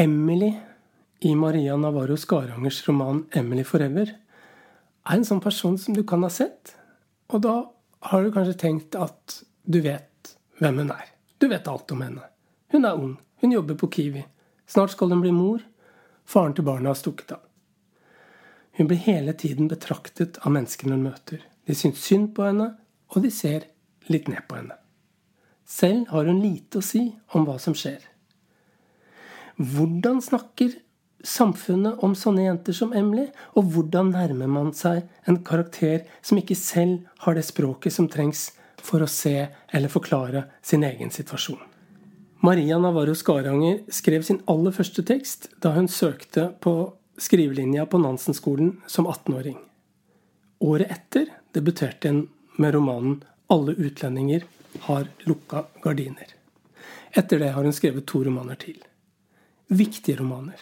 [0.00, 0.52] Emily
[1.20, 4.12] i Maria Navarro Skarangers roman 'Emily Forever'
[5.06, 6.76] er en sånn person som du kan ha sett.
[7.34, 7.54] Og da
[8.00, 11.08] har du kanskje tenkt at du vet hvem hun er.
[11.42, 12.22] Du vet alt om henne.
[12.70, 13.16] Hun er ung.
[13.42, 14.22] Hun jobber på Kiwi.
[14.66, 15.64] Snart skal hun bli mor.
[16.24, 17.42] Faren til barna har stukket av.
[18.78, 21.42] Hun blir hele tiden betraktet av menneskene hun møter.
[21.66, 22.76] De syns synd på henne,
[23.10, 23.66] og de ser
[24.06, 24.78] litt ned på henne.
[25.66, 27.98] Selv har hun lite å si om hva som skjer.
[29.58, 30.76] Hvordan snakker
[31.26, 33.24] samfunnet om sånne jenter som Emily?
[33.58, 38.52] Og hvordan nærmer man seg en karakter som ikke selv har det språket som trengs
[38.78, 41.58] for å se eller forklare sin egen situasjon?
[42.46, 46.74] Maria Navarro Skaranger skrev sin aller første tekst da hun søkte på
[47.18, 49.56] skrivelinja på Nansen-skolen som 18-åring.
[50.62, 52.28] Året etter debuterte hun
[52.62, 54.46] med romanen 'Alle utlendinger
[54.86, 56.30] har lukka gardiner'.
[57.10, 58.78] Etter det har hun skrevet to romaner til.
[59.68, 60.60] Viktige romaner.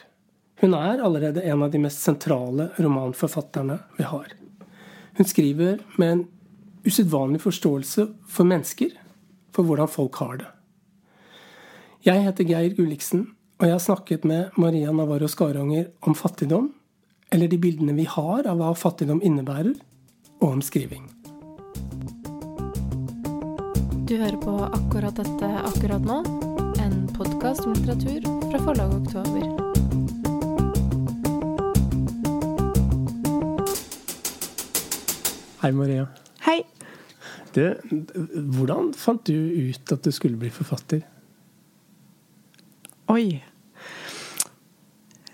[0.61, 4.33] Hun er allerede en av de mest sentrale romanforfatterne vi har.
[5.17, 6.23] Hun skriver med en
[6.87, 8.91] usedvanlig forståelse for mennesker,
[9.55, 10.49] for hvordan folk har det.
[12.07, 13.29] Jeg heter Geir Gulliksen,
[13.61, 16.73] og jeg har snakket med Maria Navarro Skaranger om fattigdom,
[17.31, 19.75] eller de bildene vi har av hva fattigdom innebærer,
[20.41, 21.07] og om skriving.
[24.07, 26.21] Du hører på akkurat dette akkurat nå,
[27.17, 29.43] en podkast om litteratur fra forlaget Oktober.
[35.63, 36.07] Hei, Maria.
[36.45, 36.61] Hei.
[37.55, 37.75] Du,
[38.59, 41.01] hvordan fant du ut at du skulle bli forfatter?
[43.09, 43.43] Oi.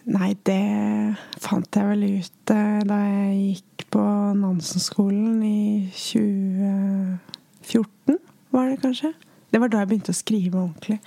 [0.05, 4.03] Nei, det fant jeg vel ut eh, da jeg gikk på
[4.39, 8.19] Nansen-skolen i 2014,
[8.55, 9.11] var det kanskje?
[9.51, 10.99] Det var da jeg begynte å skrive ordentlig.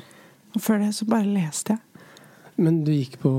[0.55, 1.81] Og før det så bare leste jeg.
[2.55, 3.31] Men du gikk på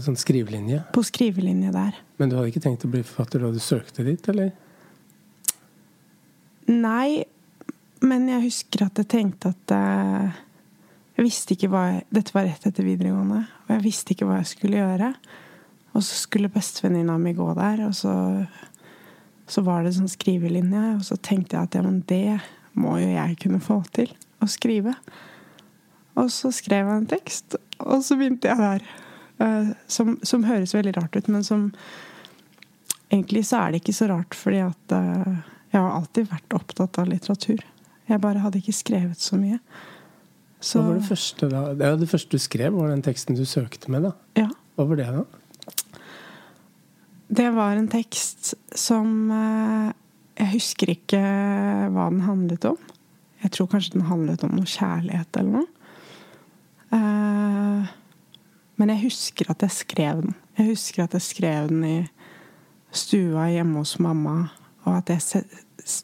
[0.00, 0.80] sånn skrivelinje?
[0.94, 1.98] På skrivelinje der.
[2.16, 4.54] Men du hadde ikke tenkt å bli forfatter da du søkte dit, eller?
[6.72, 7.24] Nei,
[8.04, 10.38] men jeg husker at jeg tenkte at uh,
[11.18, 14.40] jeg visste ikke hva jeg, Dette var rett etter videregående, og jeg visste ikke hva
[14.40, 15.12] jeg skulle gjøre.
[15.94, 18.14] Og så skulle bestevenninna mi gå der, og så,
[19.46, 20.86] så var det sånn skrivelinje.
[20.96, 22.40] Og så tenkte jeg at ja, men det
[22.80, 24.10] må jo jeg kunne få til
[24.42, 24.96] å skrive.
[26.20, 28.84] Og så skrev jeg en tekst, og så begynte jeg der.
[29.42, 31.70] Eh, som, som høres veldig rart ut, men som
[33.12, 35.34] Egentlig så er det ikke så rart, fordi at eh,
[35.70, 37.60] jeg har alltid vært opptatt av litteratur.
[38.10, 39.58] Jeg bare hadde ikke skrevet så mye.
[40.58, 41.60] Så, Hva var det første da?
[41.78, 44.14] Det, det første du skrev, var den teksten du søkte med, da?
[44.40, 44.48] Ja.
[44.74, 45.70] Hva var det, da?
[47.38, 49.92] Det var en tekst som eh,
[50.40, 51.22] Jeg husker ikke
[51.94, 52.80] hva den handlet om.
[53.44, 55.73] Jeg tror kanskje den handlet om noe kjærlighet eller noe.
[56.94, 57.92] Eh,
[58.76, 60.34] men jeg husker at jeg skrev den.
[60.58, 61.98] Jeg husker at jeg skrev den i
[62.94, 64.48] stua hjemme hos mamma.
[64.84, 65.44] Og at jeg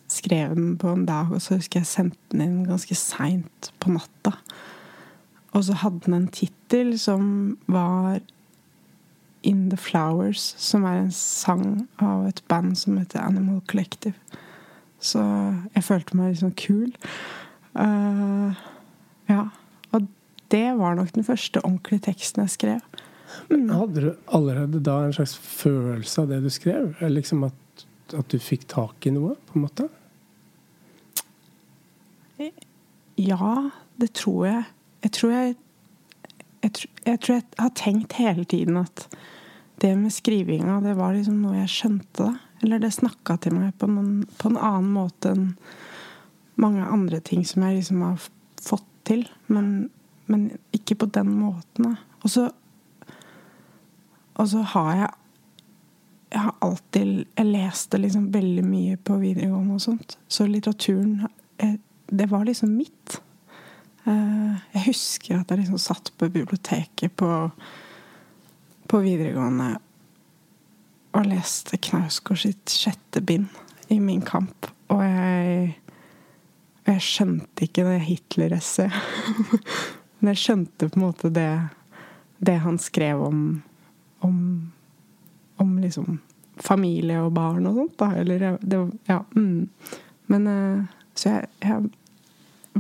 [0.08, 3.92] skrev den på en dag, og så husker jeg sendte den inn ganske seint på
[3.92, 4.32] natta.
[5.52, 8.20] Og så hadde den en tittel som var
[9.42, 14.14] In The Flowers, som er en sang av et band som heter Animal Collective.
[15.00, 15.22] Så
[15.74, 16.92] jeg følte meg sånn kul.
[17.72, 18.52] Uh,
[19.30, 19.46] ja.
[20.50, 23.00] Det var nok den første ordentlige teksten jeg skrev.
[23.50, 26.94] Men Hadde du allerede da en slags følelse av det du skrev?
[27.06, 27.86] Liksom at,
[28.18, 29.88] at du fikk tak i noe, på en måte?
[33.20, 34.64] Ja, det tror jeg.
[35.04, 35.58] Jeg tror jeg
[36.60, 39.06] jeg, jeg tror jeg har tenkt hele tiden at
[39.80, 42.34] det med skrivinga, det var liksom noe jeg skjønte.
[42.60, 45.46] Eller det snakka til meg på, noen, på en annen måte enn
[46.60, 48.26] mange andre ting som jeg liksom har
[48.60, 49.24] fått til.
[49.48, 49.88] Men,
[50.30, 51.96] men ikke på den måten.
[52.22, 52.50] Og så
[54.40, 55.10] Og så har jeg
[56.30, 60.18] jeg har alltid Jeg leste liksom veldig mye på videregående og sånt.
[60.28, 61.26] Så litteraturen
[61.58, 61.74] eh,
[62.06, 63.20] Det var liksom mitt.
[64.06, 67.50] Eh, Jeg husker at jeg liksom satt på biblioteket på,
[68.88, 69.76] på videregående
[71.10, 73.48] og leste Knausgård sitt sjette bind
[73.90, 74.68] i Min kamp.
[74.94, 75.72] Og jeg,
[76.86, 78.94] jeg skjønte ikke det Hitler-essayet.
[80.20, 81.50] Men jeg skjønte på en måte det,
[82.38, 83.40] det han skrev om,
[84.26, 84.36] om
[85.60, 86.18] om liksom
[86.60, 87.96] familie og barn og sånt.
[88.00, 88.10] Da.
[88.20, 89.22] Eller det Ja.
[89.36, 89.68] Mm.
[90.26, 90.84] Men eh,
[91.14, 91.90] Så jeg, jeg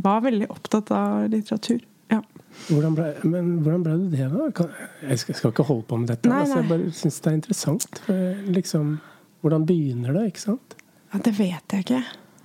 [0.00, 1.80] var veldig opptatt av litteratur.
[2.08, 2.22] Ja.
[2.68, 4.68] Hvordan ble, men hvordan ble du det, da?
[5.02, 6.30] Jeg skal, ikke holde på med dette.
[6.30, 8.00] Nei, Altså, jeg bare syns det er interessant.
[8.06, 8.94] For liksom,
[9.42, 10.76] hvordan begynner det, ikke sant?
[11.12, 12.02] ja, det vet jeg ikke.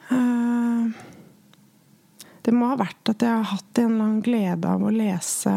[0.09, 0.44] Eh,
[2.45, 5.55] det må ha vært at jeg har hatt en eller annen glede av å lese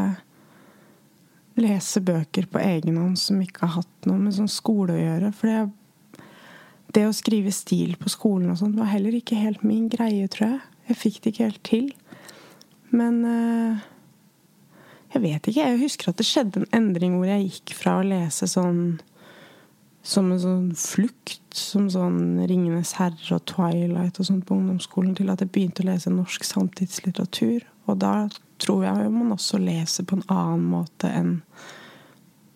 [1.59, 5.33] lese bøker på egen hånd som ikke har hatt noe med sånn skole å gjøre.
[5.35, 6.23] For det,
[6.95, 10.53] det å skrive stil på skolen og sånt var heller ikke helt min greie, tror
[10.53, 10.61] jeg.
[10.89, 11.89] Jeg fikk det ikke helt til.
[12.95, 13.89] Men eh,
[15.15, 15.67] jeg vet ikke.
[15.67, 19.01] Jeg husker at det skjedde en endring hvor jeg gikk fra å lese sånn
[20.03, 25.31] som en sånn flukt, som sånn 'Ringenes herre' og 'Twilight' og sånt på ungdomsskolen, til
[25.31, 27.67] at jeg begynte å lese norsk samtidslitteratur.
[27.87, 28.29] Og da
[28.59, 31.43] tror jeg man også leser på en annen måte enn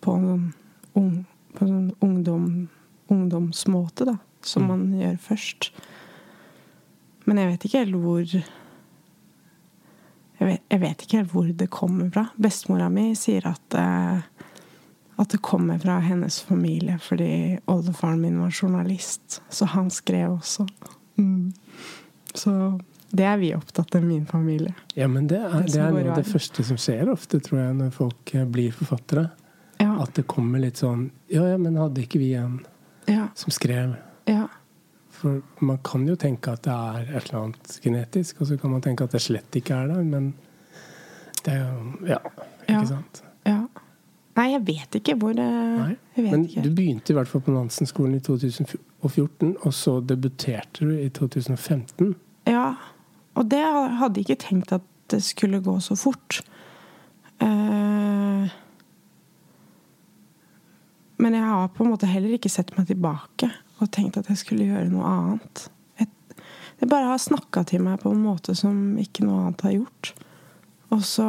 [0.00, 0.54] på en sånn,
[0.94, 2.68] ung, på en sånn ungdom,
[3.08, 4.18] ungdomsmåte, da.
[4.42, 5.70] Som man gjør først.
[7.26, 8.24] Men jeg vet ikke helt hvor
[10.42, 12.24] jeg vet, jeg vet ikke helt hvor det kommer fra.
[12.34, 14.24] Bestemora mi sier at eh,
[15.22, 19.40] at det kommer fra hennes familie, fordi oldefaren min var journalist.
[19.48, 20.66] Så han skrev også.
[21.16, 21.52] Mm.
[22.34, 22.80] Så
[23.12, 24.74] det er vi opptatt av, min familie.
[24.94, 27.60] Ja, men det er, det, det er noe av det første som skjer ofte, tror
[27.60, 29.26] jeg, når folk eh, blir forfattere.
[29.82, 29.98] Ja.
[30.00, 32.60] At det kommer litt sånn Ja, ja, men hadde ikke vi en
[33.10, 33.26] ja.
[33.34, 33.96] som skrev?
[34.30, 34.46] Ja.
[35.12, 38.72] For man kan jo tenke at det er et eller annet genetisk, og så kan
[38.72, 40.32] man tenke at det slett ikke er det, men
[41.42, 42.20] det er jo Ja,
[42.64, 43.22] ikke sant?
[43.48, 43.60] Ja.
[44.38, 46.62] Nei, jeg vet ikke hvor Nei, Men ikke.
[46.64, 52.14] du begynte i hvert fall på Nansen-skolen i 2014, og så debuterte du i 2015.
[52.48, 52.72] Ja,
[53.36, 56.40] og det hadde jeg ikke tenkt at det skulle gå så fort.
[57.42, 58.48] Uh,
[61.20, 63.50] men jeg har på en måte heller ikke sett meg tilbake
[63.82, 65.68] og tenkt at jeg skulle gjøre noe annet.
[66.82, 70.08] Jeg bare har snakka til meg på en måte som ikke noe annet har gjort.
[70.90, 71.26] Og så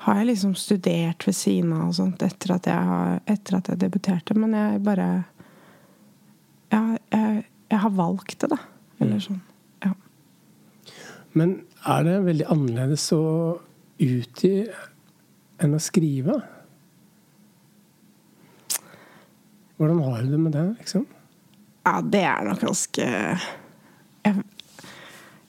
[0.00, 3.68] har jeg liksom studert ved siden av og sånt etter at jeg, har, etter at
[3.68, 4.36] jeg debuterte.
[4.38, 5.08] Men jeg bare
[6.72, 7.42] jeg, jeg,
[7.72, 8.60] jeg har valgt det, da.
[9.00, 9.24] Eller mm.
[9.26, 9.42] sånn.
[9.84, 9.92] Ja.
[11.36, 11.52] Men
[11.84, 13.24] er det veldig annerledes å
[14.00, 14.54] utgi
[15.60, 16.38] enn å skrive?
[19.76, 21.04] Hvordan har du det med det, liksom?
[21.84, 24.42] Ja, det er nok ganske jeg,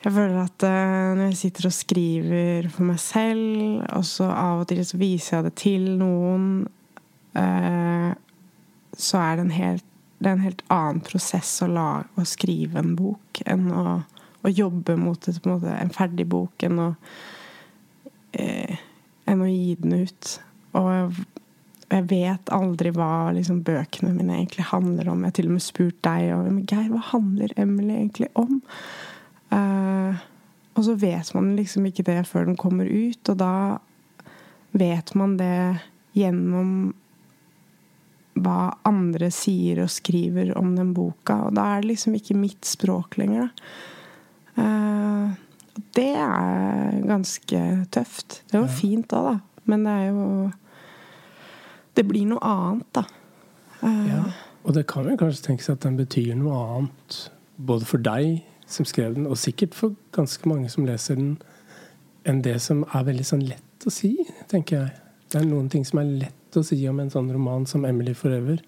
[0.02, 4.64] jeg føler at uh, når jeg sitter og skriver for meg selv, og så av
[4.64, 6.48] og til så viser jeg det til noen,
[7.38, 8.10] uh,
[8.98, 9.86] så er det en helt,
[10.22, 14.00] det en helt annen prosess å, la, å skrive en bok enn å,
[14.42, 16.88] å jobbe mot et, en, en ferdig bok enn å,
[18.40, 18.82] uh,
[19.30, 20.34] enn å gi den ut.
[20.82, 20.90] Og
[21.92, 25.22] jeg, vet aldri hva liksom, bøkene mine egentlig handler om.
[25.22, 28.64] Jeg har til og med spurt deg og Geir, hva handler Emily egentlig om?
[29.52, 30.16] Uh,
[30.78, 33.54] og så vet man liksom ikke det før den kommer ut, og da
[34.72, 35.82] vet man det
[36.16, 36.94] gjennom
[38.42, 41.36] hva andre sier og skriver om den boka.
[41.48, 43.52] Og da er det liksom ikke mitt språk lenger.
[44.56, 45.36] Uh,
[45.96, 47.62] det er ganske
[47.92, 48.42] tøft.
[48.48, 49.36] Det er jo fint da, da.
[49.70, 50.28] Men det er jo
[51.92, 53.04] Det blir noe annet, da.
[53.84, 54.22] Uh, ja.
[54.64, 57.18] Og det kan jo kanskje tenkes at den betyr noe annet
[57.60, 58.40] både for deg
[58.72, 61.36] som skrev den, og sikkert for ganske mange som leser den,
[62.28, 64.14] enn det som er veldig sånn lett å si,
[64.52, 64.98] tenker jeg.
[65.32, 68.14] Det er noen ting som er lett å si om en sånn roman som 'Emily
[68.14, 68.62] Forever',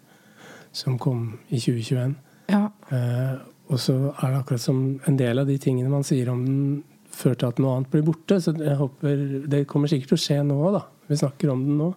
[0.71, 2.15] som kom i 2021.
[2.50, 2.71] Ja.
[2.89, 3.35] Eh,
[3.71, 6.83] og så er det akkurat som en del av de tingene man sier om den,
[7.13, 8.39] fører til at noe annet blir borte.
[8.41, 10.83] Så jeg håper Det kommer sikkert til å skje nå da.
[11.07, 11.94] Vi snakker om den nå.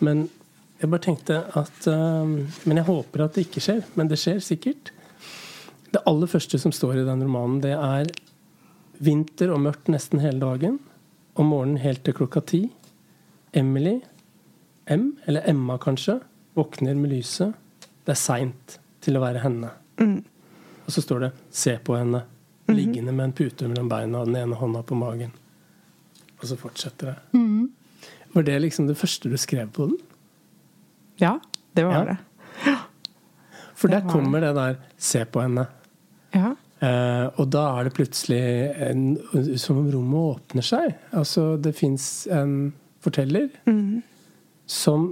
[0.00, 0.28] Men
[0.80, 3.84] jeg bare tenkte at um, Men jeg håper at det ikke skjer.
[3.94, 4.92] Men det skjer sikkert.
[5.90, 8.10] Det aller første som står i den romanen, det er
[9.02, 10.78] vinter og mørkt nesten hele dagen.
[11.34, 12.60] Om morgenen helt til klokka ti.
[13.56, 13.98] Emily,
[14.86, 16.20] M, eller Emma kanskje,
[16.54, 17.56] våkner med lyset.
[18.04, 19.72] Det er seint til å være henne.
[20.00, 20.20] Mm.
[20.86, 22.22] Og så står det 'se på henne',
[22.66, 22.74] mm.
[22.74, 25.32] liggende med en pute mellom beina og den ene hånda på magen.
[26.40, 27.38] Og så fortsetter det.
[27.38, 27.70] Mm.
[28.32, 29.98] Var det liksom det første du skrev på den?
[31.18, 31.38] Ja,
[31.76, 32.04] det var ja.
[32.04, 32.16] det.
[33.74, 35.66] For der kommer det der 'se på henne'.
[36.36, 36.54] Ja.
[36.80, 38.40] Uh, og da er det plutselig
[38.86, 39.02] en,
[39.60, 40.94] som om rommet åpner seg.
[41.12, 42.72] Altså, det fins en
[43.04, 44.00] forteller mm.
[44.68, 45.10] som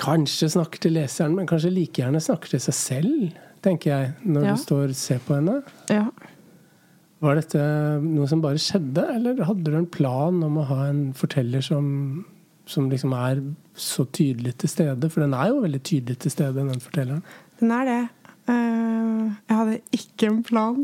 [0.00, 4.46] kanskje snakker til leseren, men kanskje like gjerne snakker til seg selv, tenker jeg, når
[4.48, 4.52] ja.
[4.52, 5.60] du står og ser på henne.
[5.92, 6.06] Ja.
[7.22, 7.64] Var dette
[8.02, 11.86] noe som bare skjedde, eller hadde du en plan om å ha en forteller som,
[12.66, 13.44] som liksom er
[13.78, 15.12] så tydelig til stede?
[15.12, 17.22] For den er jo veldig tydelig til stede, den fortelleren.
[17.62, 18.00] Den er det.
[18.48, 20.82] Uh, jeg hadde ikke en plan.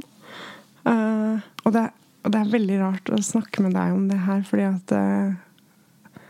[0.87, 1.85] Uh, og, det,
[2.23, 6.21] og, det, er veldig rart å snakke med deg om det her, fordi at uh,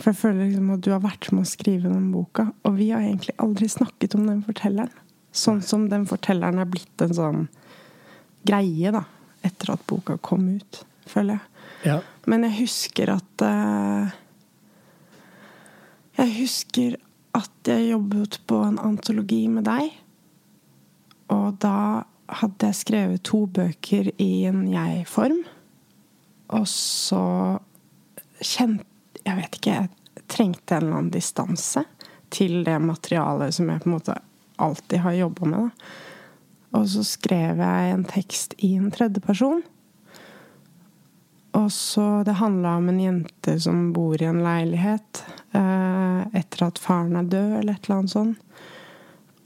[0.00, 2.90] For jeg føler liksom at du har vært med å skrive den boka, og vi
[2.90, 4.98] har egentlig aldri snakket om den fortelleren.
[5.32, 7.44] Sånn som den fortelleren er blitt en sånn
[8.44, 9.06] greie, da.
[9.46, 11.48] Etter at boka kom ut, føler jeg.
[11.86, 11.94] Ja.
[12.30, 13.42] Men jeg husker at
[16.14, 16.94] Jeg husker
[17.36, 20.01] at jeg jobbet på en antologi med deg.
[22.42, 25.44] Hadde jeg skrevet to bøker i en jeg-form.
[26.52, 27.24] Og så
[28.42, 28.88] kjente
[29.22, 31.84] Jeg vet ikke, jeg trengte en eller annen distanse
[32.34, 34.16] til det materialet som jeg på en måte
[34.58, 35.68] alltid har jobba med.
[35.68, 36.00] Da.
[36.80, 39.62] Og så skrev jeg en tekst i en tredjeperson.
[41.52, 46.80] Og så Det handla om en jente som bor i en leilighet eh, etter at
[46.80, 48.38] faren er død, eller et eller annet sånt.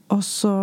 [0.09, 0.55] Og så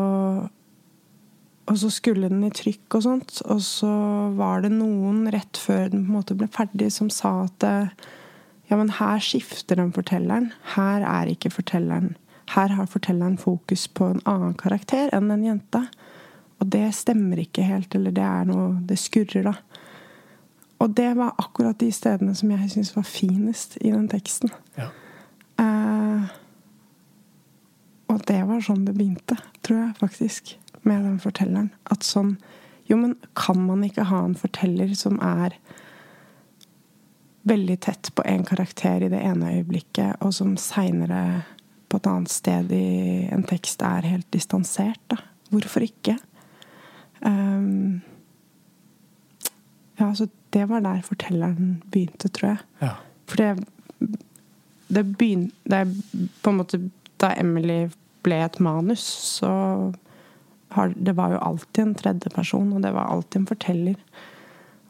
[1.71, 3.39] Og så skulle den i trykk og sånt.
[3.49, 3.93] Og så
[4.37, 8.11] var det noen rett før den på en måte ble ferdig, som sa at eh,
[8.69, 10.51] ja, men her skifter den fortelleren.
[10.75, 12.15] Her er ikke fortelleren
[12.53, 15.87] Her har fortelleren fokus på en annen karakter enn den jenta.
[16.61, 19.55] Og det stemmer ikke helt, eller det er noe Det skurrer, da.
[20.85, 24.53] Og det var akkurat de stedene som jeg syns var finest i den teksten.
[24.77, 24.91] Ja.
[25.63, 26.29] Eh,
[28.13, 30.55] og det var sånn det begynte, tror jeg faktisk,
[30.85, 31.73] med den fortelleren.
[31.91, 32.37] At sånn
[32.85, 35.55] Jo, men kan man ikke ha en forteller som er
[37.49, 41.47] veldig tett på en karakter i det ene øyeblikket, og som seinere
[41.89, 45.17] på et annet sted i en tekst er helt distansert, da?
[45.49, 46.19] Hvorfor ikke?
[47.25, 48.03] Um,
[49.97, 52.59] ja, så det var der fortelleren begynte, tror jeg.
[52.83, 52.95] Ja.
[53.31, 54.19] For det,
[54.89, 55.85] det begynte det,
[56.43, 56.81] På en måte
[57.21, 57.87] Da Emily
[58.25, 59.05] ble et manus,
[59.39, 59.49] så
[60.95, 63.99] Det var jo alltid en tredjeperson, og det var alltid en forteller.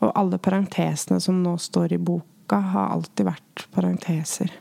[0.01, 4.53] Og alle parentesene som nå står i boka, har alltid vært parenteser.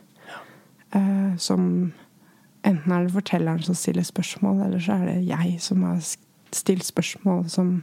[0.93, 1.93] Eh, som
[2.63, 5.98] Enten er det fortelleren som stiller spørsmål, eller så er det jeg som har
[6.55, 7.82] stilt spørsmål som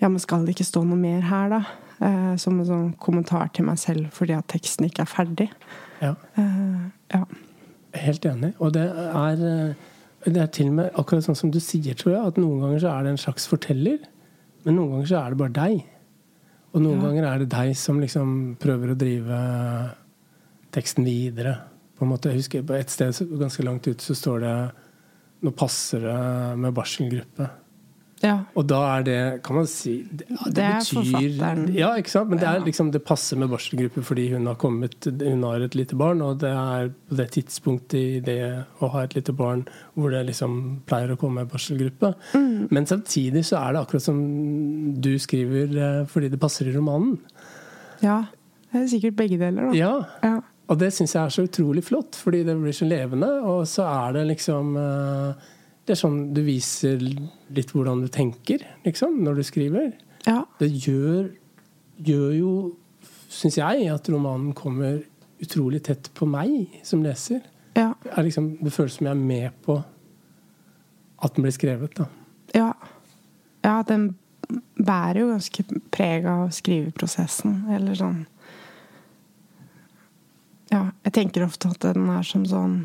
[0.00, 1.58] Ja, men skal det ikke stå noe mer her, da?
[2.02, 5.50] Eh, som en sånn kommentar til meg selv fordi at teksten ikke er ferdig.
[6.00, 6.14] ja.
[6.36, 7.24] Eh, ja.
[7.94, 8.54] Helt enig.
[8.58, 9.74] Og det er, eh,
[10.24, 12.78] det er til og med akkurat sånn som du sier, tror jeg, at noen ganger
[12.84, 13.98] så er det en slags forteller,
[14.64, 15.84] men noen ganger så er det bare deg.
[16.72, 17.06] Og noen Ja.
[17.08, 19.40] ganger er det deg som liksom prøver å drive
[20.72, 21.56] teksten videre.
[21.98, 24.72] På en måte, jeg husker på et sted ganske langt ute så står det
[25.42, 27.48] Nå passer det med barselgruppe.
[28.22, 28.34] Ja.
[28.54, 31.62] Og da er det Kan man si Det, ja, det, Det er betyr forfatteren.
[31.74, 32.30] Ja, ikke sant?
[32.30, 35.74] Men det, er liksom, det passer med barselgruppe fordi hun har kommet Hun har et
[35.78, 38.38] lite barn, og det er på det tidspunktet i det
[38.82, 39.64] å ha et lite barn
[39.98, 40.54] hvor det liksom
[40.88, 42.12] pleier å komme barselgruppe.
[42.34, 42.68] Mm.
[42.70, 44.22] Men samtidig så er det akkurat som
[45.02, 47.18] du skriver eh, fordi det passer i romanen.
[48.02, 48.22] ja.
[48.72, 49.72] Det er sikkert begge deler, da.
[49.76, 49.92] Ja,
[50.24, 50.38] Ja.
[50.70, 53.28] Og det syns jeg er så utrolig flott, fordi det blir så levende.
[53.44, 55.50] Og så er det liksom eh,
[55.82, 59.92] Det er sånn du viser litt hvordan du tenker, liksom, når du skriver.
[60.28, 60.44] ja.
[60.60, 61.32] Det gjør,
[61.96, 62.52] gjør jo,
[63.32, 65.00] syns jeg, at romanen kommer
[65.42, 67.42] utrolig tett på meg som leser.
[67.74, 67.92] ja.
[68.04, 69.82] Det, liksom, det føles som jeg er med på
[71.22, 71.96] at den blir skrevet.
[71.96, 72.06] da.
[72.54, 72.72] Ja.
[73.62, 74.14] ja, den
[74.76, 78.26] bærer jo ganske preg av skriveprosessen, eller sånn
[80.72, 82.76] Ja, jeg tenker ofte at den er som sånn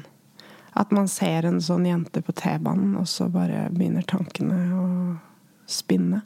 [0.78, 4.88] At man ser en sånn jente på T-banen, og så bare begynner tankene å
[5.68, 6.22] spinne.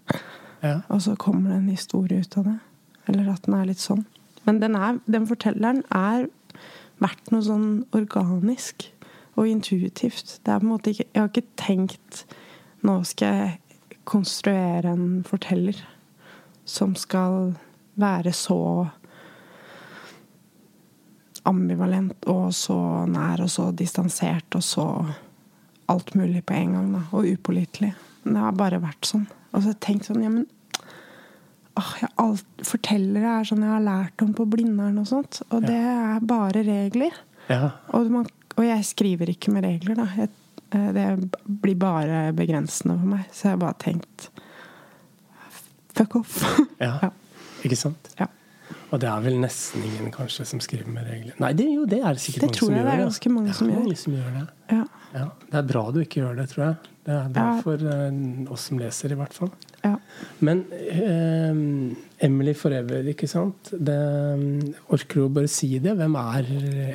[0.61, 0.81] Ja.
[0.91, 2.57] Og så kommer det en historie ut av det.
[3.09, 4.03] Eller at den er litt sånn.
[4.43, 6.27] Men den, er, den fortelleren er
[7.01, 8.89] vært noe sånn organisk
[9.39, 10.39] og intuitivt.
[10.43, 12.23] Det er på en måte ikke Jeg har ikke tenkt
[12.85, 15.77] Nå skal jeg konstruere en forteller
[16.65, 17.53] som skal
[18.01, 18.57] være så
[21.49, 22.77] ambivalent og så
[23.09, 24.85] nær og så distansert og så
[25.91, 26.89] alt mulig på en gang.
[26.95, 27.93] Da, og upålitelig.
[28.23, 29.25] Men det har bare vært sånn.
[29.51, 30.45] Og så har jeg tenkt sånn Ja, men
[31.79, 35.41] åh, alt, Fortellere er sånn jeg har lært om på Blindern og sånt.
[35.49, 37.17] Og det er bare regler.
[37.49, 37.73] Ja.
[37.97, 40.07] Og, man, og jeg skriver ikke med regler, da.
[40.19, 40.31] Jeg,
[40.77, 41.07] eh, det
[41.65, 43.25] blir bare begrensende for meg.
[43.33, 44.29] Så jeg har bare tenkt
[45.91, 46.37] Fuck off.
[46.79, 46.93] ja.
[47.03, 47.09] Ja.
[47.61, 48.07] Ikke sant?
[48.17, 48.25] Ja.
[48.91, 51.35] Og det er vel nesten ingen kanskje som skriver med regler.
[51.39, 52.89] Nei, det, jo, det er det sikkert Det mange tror som jeg gjør.
[52.89, 53.83] det mange, ganske mange Det er som gjør.
[53.85, 54.47] mange som gjør det.
[54.75, 54.83] Ja.
[55.11, 56.75] Ja, det er bra du ikke gjør det, tror jeg.
[57.07, 57.61] Det er bra Ja.
[57.65, 59.49] for uh, oss som leser, i hvert fall.
[59.83, 59.95] ja.
[60.39, 63.71] Men uh, Emily Forever, ikke sant?
[63.73, 63.97] Det,
[64.93, 65.95] orker du å bare si det?
[65.97, 66.51] Hvem er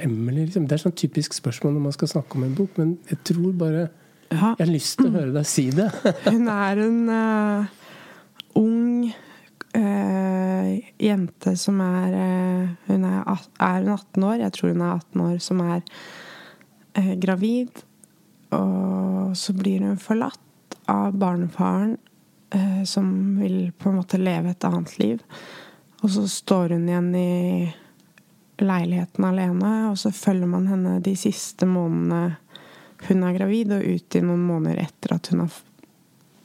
[0.06, 0.44] Emily?
[0.46, 0.68] Liksom?
[0.68, 3.52] Det er sånn typisk spørsmål når man skal snakke om en bok, men jeg tror
[3.58, 3.88] bare.
[4.30, 5.88] Jeg har lyst til å høre deg si det.
[6.26, 7.68] Hun er en ung
[9.76, 13.20] eh, jente som er eh, Hun er,
[13.60, 14.38] er hun 18 år?
[14.44, 15.82] Jeg tror hun er 18 år, som er
[16.94, 17.84] eh, gravid.
[18.56, 21.96] Og så blir hun forlatt av barnefaren,
[22.86, 23.08] som
[23.40, 25.22] vil på en måte leve et annet liv.
[26.06, 27.32] Og så står hun igjen i
[28.62, 32.36] leiligheten alene, og så følger man henne de siste månedene
[33.08, 35.58] hun er gravid, og ut i noen måneder etter at hun har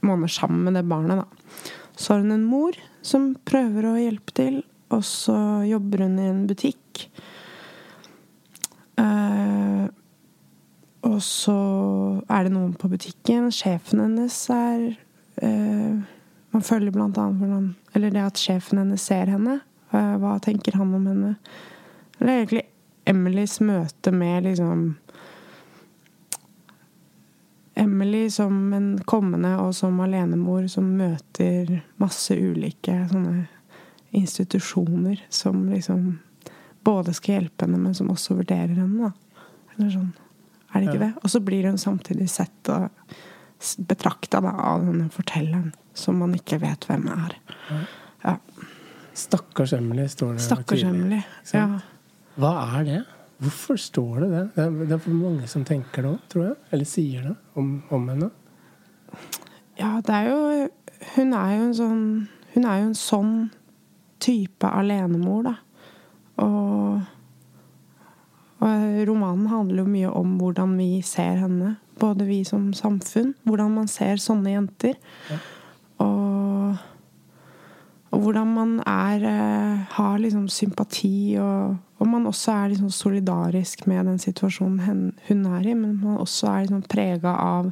[0.01, 1.21] måneder sammen med det barnet.
[1.21, 1.77] Da.
[1.95, 5.35] Så har hun en mor som prøver å hjelpe til, og så
[5.67, 7.07] jobber hun i en butikk.
[9.01, 9.85] Eh,
[11.07, 11.57] og så
[12.29, 13.49] er det noen på butikken.
[13.53, 14.83] Sjefen hennes er
[15.41, 16.01] eh,
[16.51, 19.61] Man følger blant annet hvordan Eller det at sjefen hennes ser henne.
[19.91, 21.33] Eh, hva tenker han om henne?
[22.19, 22.65] Eller egentlig
[23.09, 24.83] Emilys møte med liksom
[27.81, 33.47] Emily som en kommende og som alenemor som møter masse ulike sånne
[34.11, 36.19] institusjoner som liksom
[36.83, 39.09] både skal hjelpe henne, men som også vurderer henne.
[39.09, 39.45] Da.
[39.75, 40.11] Eller sånn.
[40.71, 41.11] Er det ikke det?
[41.21, 42.89] Og så blir hun samtidig sett og
[43.87, 47.35] betrakta av denne fortelleren som man ikke vet hvem er.
[48.23, 48.35] Ja.
[49.17, 51.19] Stakkars Emily, står det Stakkars Emily,
[51.53, 51.65] ja.
[52.39, 53.01] Hva er det?
[53.41, 54.43] Hvorfor står det det?
[54.55, 56.57] Det er, det er for mange som tenker det òg, tror jeg.
[56.75, 58.29] Eller sier det om, om, henne.
[59.79, 60.67] Ja, det er jo
[61.15, 62.03] Hun er jo en sånn
[62.53, 63.33] Hun er jo en sånn
[64.21, 65.55] type alenemor, da.
[66.45, 67.01] Og,
[68.61, 71.75] og romanen handler jo mye om hvordan vi ser henne.
[71.97, 73.33] Både vi som samfunn.
[73.49, 74.99] Hvordan man ser sånne jenter.
[75.31, 75.39] Ja.
[76.05, 76.83] Og,
[78.13, 83.85] og hvordan man er eh, Har liksom sympati og og man også er liksom solidarisk
[83.89, 87.71] med den situasjonen hun er i, men man også er liksom prega av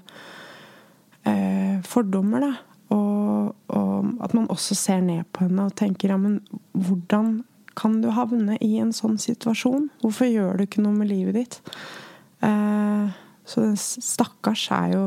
[1.25, 2.51] eh, fordommer, da.
[2.93, 6.39] Og, og, at man også ser ned på henne og tenker ja, men
[6.73, 7.39] hvordan
[7.79, 9.89] kan du havne i en sånn situasjon?
[10.03, 11.59] Hvorfor gjør du ikke noe med livet ditt?
[12.45, 13.19] Eh,
[13.49, 15.03] så den stakkars er jo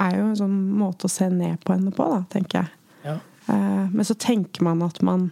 [0.00, 2.70] er jo en sånn måte å se ned på henne på, da, tenker jeg.
[3.04, 3.16] Ja.
[3.52, 5.28] Eh, men så tenker man at man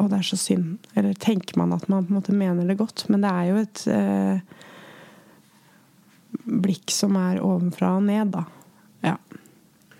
[0.00, 0.88] å, det er så synd.
[0.96, 3.06] Eller tenker man at man på en måte mener det godt.
[3.12, 4.58] Men det er jo et eh,
[6.64, 8.44] blikk som er ovenfra og ned, da.
[9.06, 9.16] Ja.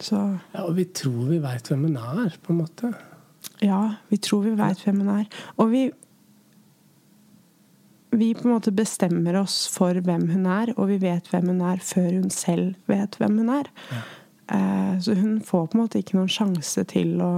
[0.01, 0.18] Så
[0.55, 2.92] Ja, og vi tror vi veit hvem hun er, på en måte.
[3.64, 5.42] Ja, vi tror vi veit hvem hun er.
[5.61, 5.90] Og vi
[8.11, 11.61] vi på en måte bestemmer oss for hvem hun er, og vi vet hvem hun
[11.62, 13.70] er før hun selv vet hvem hun er.
[13.92, 14.01] Ja.
[14.57, 17.31] Eh, så hun får på en måte ikke noen sjanse til å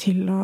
[0.00, 0.42] til å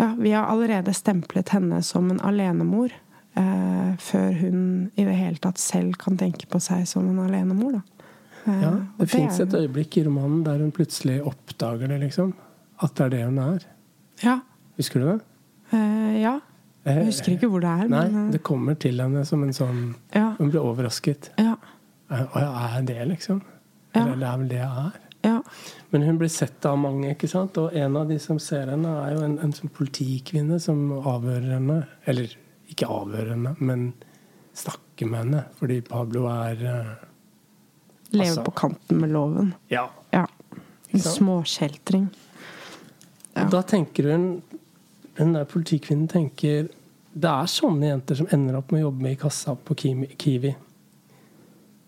[0.00, 2.90] Ja, vi har allerede stemplet henne som en alenemor.
[3.38, 4.62] Eh, før hun
[4.96, 7.78] i det hele tatt selv kan tenke på seg som en alenemor.
[7.78, 8.08] Da.
[8.44, 12.32] Eh, ja, det, det fins et øyeblikk i romanen der hun plutselig oppdager det, liksom.
[12.82, 13.68] At det er det hun er.
[14.24, 14.40] Ja.
[14.80, 15.20] Husker du det?
[15.72, 16.38] Eh, ja.
[16.82, 17.86] Jeg husker ikke hvor det er.
[17.86, 19.82] Nei, men, eh, det kommer til henne som en sånn
[20.14, 20.32] ja.
[20.40, 21.30] Hun blir overrasket.
[21.38, 21.54] Ja.
[22.10, 23.40] Og jeg er det, liksom?
[23.94, 24.98] Eller det er vel det jeg er?
[25.22, 25.42] Ja.
[25.90, 27.58] Men hun blir sett av mange, ikke sant?
[27.60, 31.54] og en av de som ser henne, er jo en, en sånn politikvinne som avhører
[31.56, 31.78] henne.
[32.10, 32.34] Eller
[32.72, 33.92] ikke avhører henne, men
[34.58, 36.92] snakker med henne, fordi Pablo er uh,
[38.12, 39.54] Lever altså, på kanten med loven.
[39.72, 39.86] Ja.
[40.12, 40.26] ja.
[40.92, 42.10] En småskjeltring.
[43.32, 43.46] Ja.
[43.48, 44.42] Da tenker hun
[45.16, 46.68] Den der politikvinnen tenker
[47.12, 50.52] det er sånne jenter som ender opp med å jobbe med i kassa på Kiwi.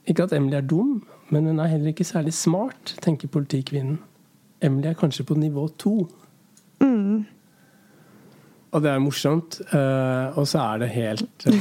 [0.04, 0.98] Ikke at Emily er dum,
[1.32, 3.98] men hun er heller ikke særlig smart, tenker politikvinnen.
[4.64, 6.08] Emily er kanskje på nivå to.
[6.80, 7.24] Mm.
[8.74, 9.60] Og det er morsomt.
[9.70, 11.54] Uh, og så er det helt uh,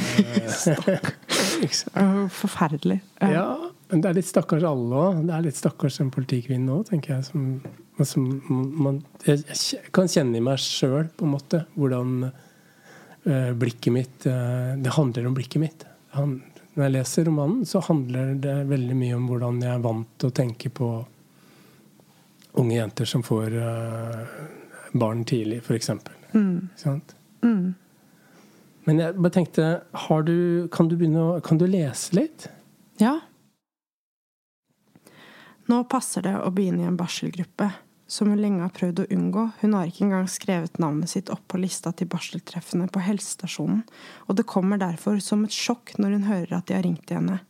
[2.41, 2.99] Forferdelig.
[3.21, 3.29] Ja.
[3.29, 3.47] ja.
[3.91, 5.21] men det er litt stakkars alle òg.
[5.27, 7.27] Det er litt stakkars en politikvinne òg, tenker jeg.
[7.29, 7.41] Som,
[8.09, 8.25] som
[8.81, 9.45] man, jeg,
[9.93, 15.37] kan kjenne i meg sjøl, på en måte, hvordan uh, blikket mitt Det handler om
[15.37, 15.85] blikket mitt.
[16.17, 16.39] Han,
[16.73, 20.31] når jeg leser romanen, så handler det veldig mye om hvordan jeg er vant til
[20.31, 20.89] å tenke på
[22.61, 24.33] unge jenter som får uh,
[24.97, 25.91] barn tidlig, f.eks.
[26.33, 26.69] Mm.
[27.45, 27.73] Mm.
[28.87, 29.67] Men jeg bare tenkte
[30.27, 32.49] du, kan, du å, kan du lese litt?
[33.01, 33.19] Ja.
[35.69, 37.69] Nå passer det å begynne i en barselgruppe
[38.07, 39.45] som hun lenge har prøvd å unngå.
[39.61, 43.83] Hun har ikke engang skrevet navnet sitt opp på lista til barseltreffene på helsestasjonen,
[44.27, 47.21] og det kommer derfor som et sjokk når hun hører at de har ringt til
[47.21, 47.41] henne.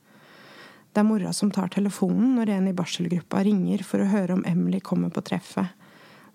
[0.94, 4.46] Det er mora som tar telefonen når en i barselgruppa ringer for å høre om
[4.46, 5.74] Emily kommer på treffet.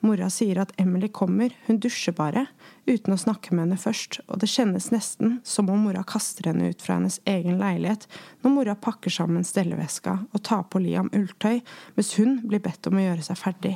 [0.02, 2.44] Mora sier at Emily kommer, hun dusjer bare,
[2.86, 6.70] uten å snakke med henne først, og det kjennes nesten som om mora kaster henne
[6.70, 8.06] ut fra hennes egen leilighet
[8.44, 11.58] når mora pakker sammen stelleveska og tar på Liam ulltøy,
[11.98, 13.74] mens hun blir bedt om å gjøre seg ferdig.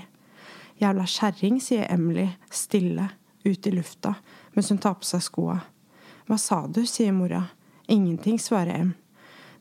[0.83, 3.09] Jævla kjerring, sier Emily stille
[3.45, 4.17] ut i lufta
[4.53, 5.61] mens hun tar på seg skoa.
[6.27, 7.45] Hva sa du, sier mora.
[7.89, 8.93] Ingenting, svarer Em.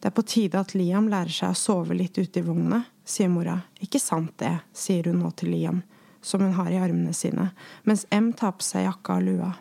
[0.01, 3.29] Det er på tide at Liam lærer seg å sove litt ute i vogna, sier
[3.29, 3.59] mora.
[3.79, 5.81] Ikke sant det, sier hun nå til Liam.
[6.21, 7.47] som hun har i armene sine,
[7.83, 9.51] mens M tar på seg jakka og lua.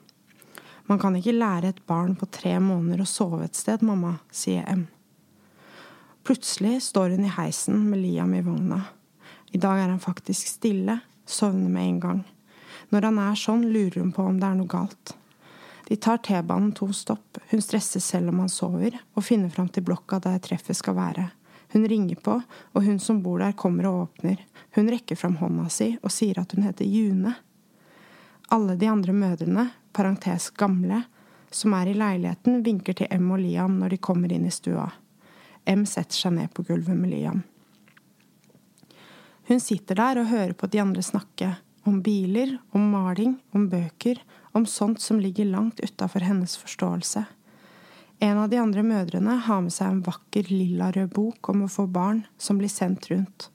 [0.92, 4.66] Man kan ikke lære et barn på tre måneder å sove et sted, mamma, sier
[4.68, 4.82] M.
[6.26, 8.82] Plutselig står hun i heisen med Liam i vogna.
[9.56, 10.98] I dag er han faktisk stille,
[11.30, 12.20] sovner med en gang.
[12.90, 15.14] Når han er sånn, lurer hun på om det er noe galt.
[15.90, 19.82] De tar T-banen to stopp, hun stresser selv om han sover, og finner fram til
[19.86, 21.24] blokka der treffet skal være.
[21.72, 22.36] Hun ringer på,
[22.72, 24.42] og hun som bor der, kommer og åpner.
[24.74, 27.34] Hun rekker fram hånda si og sier at hun heter June.
[28.50, 31.04] Alle de andre mødrene, parentes gamle,
[31.50, 34.88] som er i leiligheten, vinker til M og Liam når de kommer inn i stua.
[35.66, 37.42] M setter seg ned på gulvet med Liam.
[39.50, 41.56] Hun sitter der og hører på de andre snakke.
[41.82, 44.20] Om biler, om maling, om bøker,
[44.54, 47.24] om sånt som ligger langt utafor hennes forståelse.
[48.22, 51.88] En av de andre mødrene har med seg en vakker lilla-rød bok om å få
[51.90, 53.48] barn, som blir sendt rundt.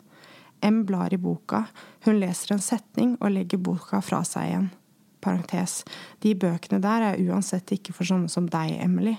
[0.65, 1.63] M blar i boka,
[2.03, 4.67] hun leser en setning og legger boka fra seg igjen.
[5.23, 5.77] Parentes.
[6.19, 9.15] De bøkene der er uansett ikke for sånne som deg, Emily.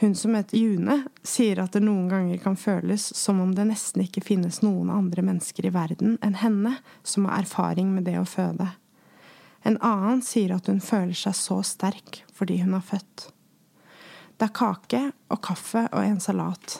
[0.00, 4.00] Hun som heter June, sier at det noen ganger kan føles som om det nesten
[4.06, 8.24] ikke finnes noen andre mennesker i verden enn henne som har erfaring med det å
[8.24, 8.70] føde.
[9.60, 13.26] En annen sier at hun føler seg så sterk fordi hun har født.
[14.40, 16.78] Det er kake og kaffe og en salat.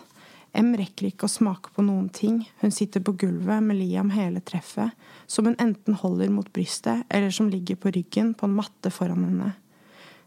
[0.57, 2.41] M rekker ikke å smake på noen ting.
[2.65, 4.97] Hun sitter på gulvet med Liam hele treffet,
[5.29, 9.29] som hun enten holder mot brystet, eller som ligger på ryggen på en matte foran
[9.29, 9.53] henne.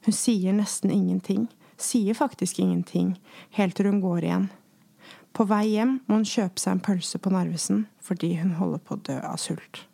[0.05, 3.15] Hun sier nesten ingenting sier faktisk ingenting,
[3.57, 4.49] helt til hun går igjen.
[5.33, 8.97] På vei hjem må hun kjøpe seg en pølse på Narvesen fordi hun holder på
[8.97, 9.85] å dø av sult.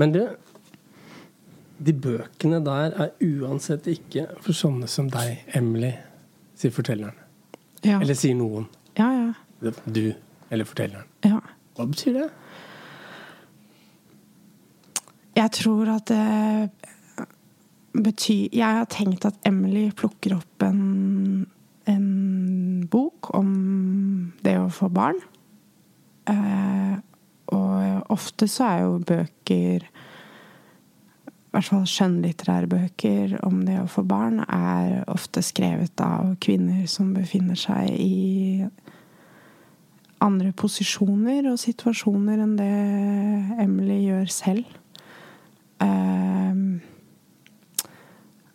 [0.00, 0.22] Men du,
[1.78, 5.92] de bøkene der er uansett ikke for sånne som deg, Emily,
[6.58, 7.18] sier fortelleren.
[7.84, 8.00] Ja.
[8.00, 8.66] Eller sier noen.
[8.98, 9.74] Ja, ja.
[9.84, 10.14] Du
[10.50, 11.06] eller fortelleren.
[11.26, 11.38] Ja.
[11.74, 12.28] Hva betyr det?
[15.34, 16.90] Jeg tror at det
[17.94, 21.46] betyr Jeg har tenkt at Emily plukker opp en,
[21.86, 22.08] en
[22.90, 23.52] bok om
[24.44, 25.20] det å få barn.
[26.30, 26.96] Eh,
[27.54, 29.86] og ofte så er jo bøker
[31.54, 36.88] i hvert fall skjønnlitterære bøker om det å få barn, er ofte skrevet av kvinner
[36.90, 38.64] som befinner seg i
[40.24, 42.72] andre posisjoner og situasjoner enn det
[43.62, 44.74] Emily gjør selv.
[45.78, 46.82] Um,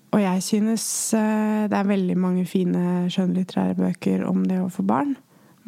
[0.10, 0.86] og jeg synes
[1.18, 5.16] eh, det er veldig mange fine skjønnlitterære bøker om det å få barn.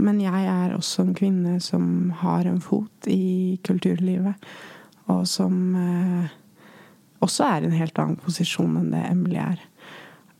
[0.01, 4.47] Men jeg er også en kvinne som har en fot i kulturlivet,
[5.13, 6.32] og som eh,
[7.21, 9.62] også er i en helt annen posisjon enn det Emily er.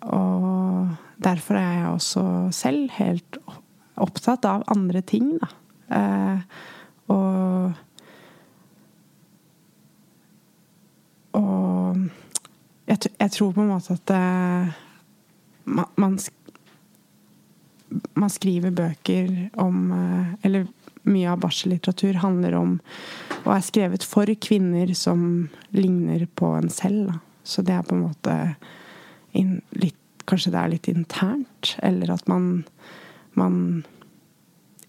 [0.10, 2.26] Og derfor er jeg også
[2.58, 3.38] selv helt
[4.02, 5.54] opptatt av andre ting, da.
[5.94, 6.60] Eh,
[7.14, 7.80] og
[11.32, 11.96] Og
[12.90, 14.72] jeg, jeg, tror på en måte at uh,
[15.66, 16.18] man,
[18.16, 20.68] man, skriver bøker om uh, Eller
[21.04, 22.76] mye av barsellitteratur handler om
[23.42, 27.08] og er skrevet for kvinner som ligner på en selv.
[27.08, 27.16] Da.
[27.42, 28.36] Så det er på en måte
[29.34, 29.98] in, litt,
[30.30, 31.72] Kanskje det er litt internt.
[31.82, 32.62] Eller at man,
[33.34, 33.56] man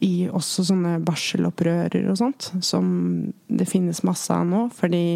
[0.04, 2.86] i også sånne barselopprører og sånt, som
[3.48, 4.66] det finnes masse av nå.
[4.76, 5.06] Fordi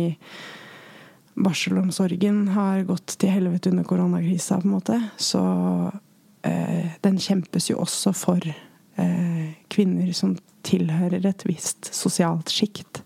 [1.36, 4.98] barselomsorgen har gått til helvete under koronakrisa, på en måte.
[5.16, 5.42] Så
[6.42, 13.02] eh, den kjempes jo også for eh, kvinner som tilhører et visst sosialt sjikt.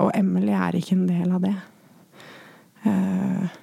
[0.00, 1.56] Og Emily er ikke en del av det.
[2.88, 3.58] Eh,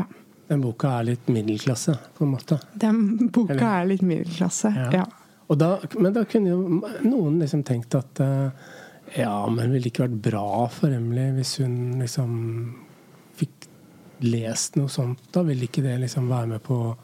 [0.00, 0.02] ja.
[0.50, 2.58] Den boka er litt middelklasse, på en måte?
[2.74, 3.68] Den boka Eller?
[3.70, 4.90] er litt middelklasse, ja.
[5.02, 5.06] ja.
[5.46, 8.48] Da, men da kunne jo noen liksom tenkt at uh,
[9.14, 12.32] ja, men ville det ikke vært bra for Emily hvis hun liksom
[14.24, 16.94] lest noe sånt, da vil ikke det liksom være med på å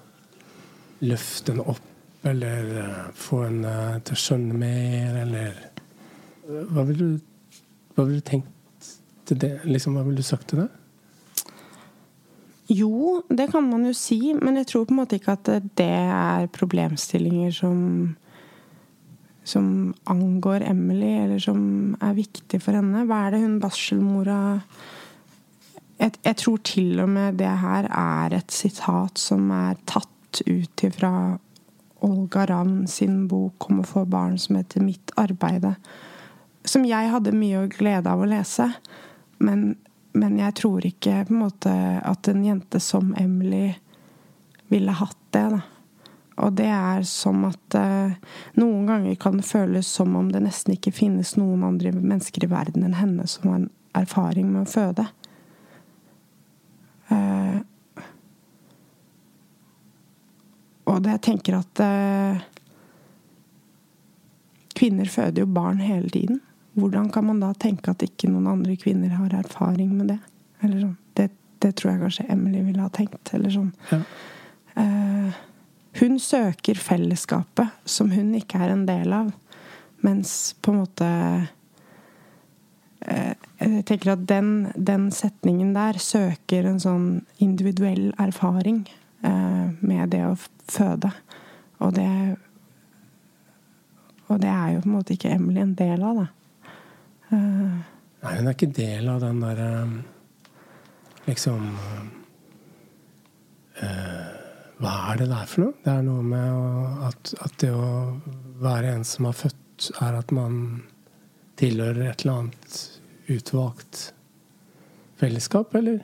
[1.05, 1.89] løfte en opp,
[2.29, 3.75] eller uh, få henne
[4.07, 5.61] til å skjønne mer, eller
[6.43, 7.59] Hva ville du,
[7.95, 8.89] hva vil du tenkt
[9.29, 9.53] til det?
[9.65, 10.71] Liksom, hva ville du sagt til det?
[12.73, 15.93] Jo, det kan man jo si, men jeg tror på en måte ikke at det
[15.93, 17.79] er problemstillinger som
[19.45, 23.05] som angår Emily, eller som er viktig for henne.
[23.09, 24.39] Hva er det hun barselmora
[26.03, 30.85] jeg, jeg, tror til og med det her er et sitat som er tatt ut
[30.87, 31.13] ifra
[32.03, 35.77] Olga Ravn sin bok om å få barn som heter 'Mitt arbeide'.
[36.65, 38.73] Som jeg hadde mye glede av å lese.
[39.39, 39.77] Men,
[40.15, 43.75] men jeg tror ikke på en måte at en jente som Emily
[44.71, 45.51] ville hatt det.
[45.51, 45.61] da.
[46.43, 48.15] Og det er som at eh,
[48.59, 52.51] noen ganger kan det føles som om det nesten ikke finnes noen andre mennesker i
[52.51, 55.07] verden enn henne som har en erfaring med å føde.
[57.13, 57.59] Eh,
[60.91, 62.49] og det jeg tenker at eh,
[64.73, 66.41] Kvinner føder jo barn hele tiden.
[66.75, 70.19] Hvordan kan man da tenke at ikke noen andre kvinner har erfaring med det?
[70.65, 70.97] Eller sånn.
[71.15, 71.29] Det,
[71.63, 73.31] det tror jeg kanskje Emily ville ha tenkt.
[73.37, 73.69] Eller sånn.
[73.93, 74.01] Ja.
[74.83, 75.37] Eh,
[76.01, 79.29] hun søker fellesskapet som hun ikke er en del av,
[80.03, 81.09] mens på en måte
[83.05, 87.07] eh, Jeg tenker at den, den setningen der søker en sånn
[87.43, 88.83] individuell erfaring
[89.23, 90.35] eh, med det å
[90.71, 91.13] føde.
[91.83, 92.09] Og det
[94.33, 96.71] Og det er jo på en måte ikke Emily en del av, da.
[97.37, 97.81] Eh,
[98.23, 99.71] Nei, hun er ikke del av den derre
[101.27, 101.67] Liksom
[103.83, 104.31] eh,
[104.83, 105.77] Hva er det der for noe?
[105.85, 107.91] Det er noe med å, at, at det å
[108.63, 110.57] være en som har født, er at man
[111.61, 112.81] tilhører et eller annet
[113.29, 114.13] utvalgt
[115.17, 116.03] fellesskap, eller?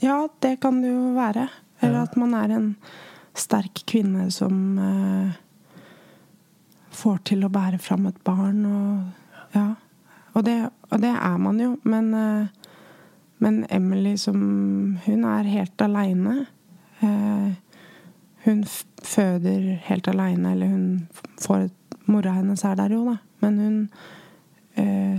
[0.00, 1.48] Ja, det kan det jo være.
[1.80, 2.02] Eller Ja.
[2.02, 2.76] at man er en
[3.34, 5.32] sterk kvinne som eh,
[6.90, 9.06] får til å bære fram et barn og
[9.54, 9.74] Ja.
[10.34, 11.78] Og det, og det er man jo.
[11.82, 12.46] Men, eh,
[13.40, 16.46] men Emily som Hun er helt aleine.
[17.02, 17.52] Eh,
[18.44, 18.64] hun
[19.02, 21.08] føder helt aleine, eller hun
[21.40, 21.72] får et
[22.06, 23.16] Mora hennes er der jo, da.
[23.40, 23.88] Men hun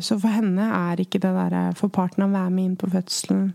[0.01, 3.51] Så for henne er ikke det derre Får partneren være med inn på fødselen.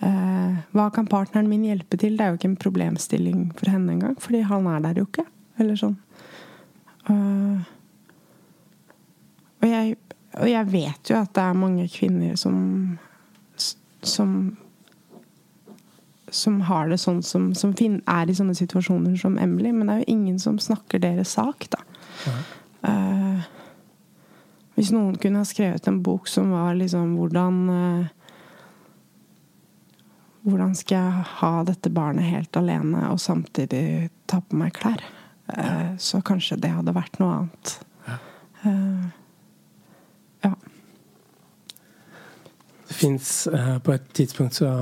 [0.00, 2.16] Eh, hva kan partneren min hjelpe til?
[2.16, 4.16] Det er jo ikke en problemstilling for henne engang.
[4.20, 5.26] Fordi han er der jo ikke.
[5.60, 5.98] Eller sånn.
[7.10, 7.68] Eh,
[9.60, 9.98] og, jeg,
[10.38, 12.98] og jeg vet jo at det er mange kvinner som
[14.00, 14.56] som
[16.30, 19.72] som har det sånn som, som fin, er i sånne situasjoner som Emily.
[19.74, 21.80] Men det er jo ingen som snakker deres sak, da.
[22.86, 23.48] Eh,
[24.80, 28.16] hvis noen kunne ha skrevet en bok som var liksom hvordan eh,
[30.40, 35.02] Hvordan skal jeg ha dette barnet helt alene og samtidig ta på meg klær?
[35.52, 37.74] Eh, så kanskje det hadde vært noe annet.
[38.06, 38.16] Ja.
[40.46, 40.52] ja.
[42.88, 44.72] Det fins eh, På et tidspunkt så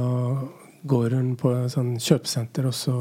[0.86, 2.94] går hun på sånn kjøpesenter, og så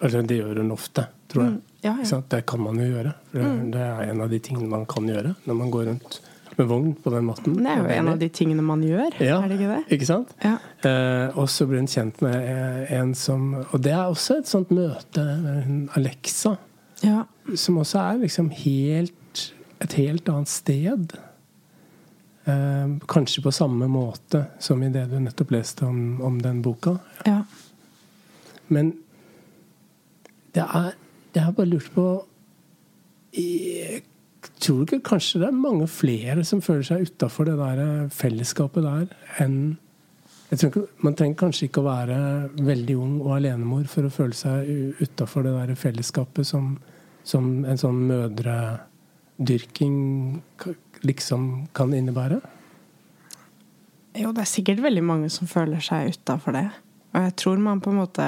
[0.00, 1.54] Eller det gjør hun ofte, tror jeg.
[1.54, 2.20] Mm, ja, ja.
[2.34, 3.14] Det kan man jo gjøre.
[3.32, 6.20] For det, det er en av de tingene man kan gjøre når man går rundt
[6.58, 7.56] med vogn på den måten.
[7.56, 9.96] Det er jo en av de tingene man gjør, ja, er det ikke det?
[9.96, 10.34] Ikke sant?
[10.44, 10.54] Ja.
[10.84, 14.50] Eh, og så blir hun kjent med eh, en som Og det er også et
[14.50, 15.24] sånt møte
[15.66, 16.56] hun Alexa,
[17.02, 17.24] ja.
[17.56, 19.44] som også er liksom helt
[19.82, 21.14] et helt annet sted.
[22.44, 26.98] Eh, kanskje på samme måte som i det du nettopp leste om, om den boka.
[27.26, 27.42] ja.
[28.72, 28.94] Men
[30.52, 30.94] det er
[31.32, 32.06] Jeg har bare lurt på
[33.36, 34.02] Jeg
[34.60, 38.84] tror ikke kanskje det er mange flere som føler seg utafor det der eh, fellesskapet
[38.84, 39.06] der,
[39.42, 39.56] enn
[40.52, 42.16] ikke, Man trenger kanskje ikke å være
[42.60, 44.68] veldig ung og alenemor for å føle seg
[45.00, 46.74] utafor det der fellesskapet som,
[47.24, 49.96] som en sånn mødredyrking
[51.08, 52.40] liksom kan innebære.
[54.20, 56.68] Jo, det er sikkert veldig mange som føler seg utafor det.
[57.16, 58.26] Og jeg tror man på en måte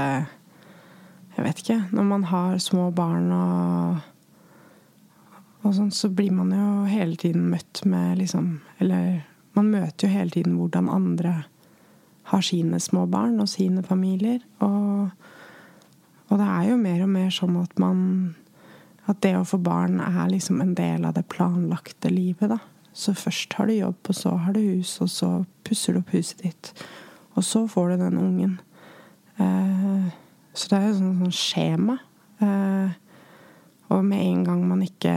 [1.35, 1.79] Jeg vet ikke.
[1.95, 4.03] Når man har små barn og
[5.65, 9.25] og sånn, så blir man jo hele tiden møtt med liksom Eller
[9.57, 11.35] man møter jo hele tiden hvordan andre
[12.31, 14.41] har sine små barn og sine familier.
[14.65, 15.13] Og,
[16.29, 18.01] og det er jo mer og mer sånn at man
[19.07, 22.59] At det å få barn er liksom en del av det planlagte livet, da.
[22.95, 25.29] Så først har du jobb, og så har du hus, og så
[25.67, 26.71] pusser du opp huset ditt.
[27.37, 28.55] Og så får du den ungen.
[29.37, 30.07] Eh,
[30.55, 31.99] så det er jo sånn, sånn skjema.
[32.45, 32.95] Eh,
[33.93, 35.15] og med en gang man ikke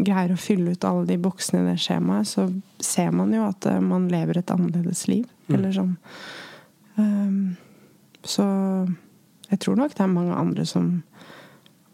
[0.00, 2.46] greier å fylle ut alle de boksene i det skjemaet, så
[2.80, 5.26] ser man jo at eh, man lever et annerledes liv.
[5.50, 5.96] Eller sånn.
[6.94, 7.56] Um,
[8.22, 8.44] så
[9.50, 11.00] jeg tror nok det er mange andre som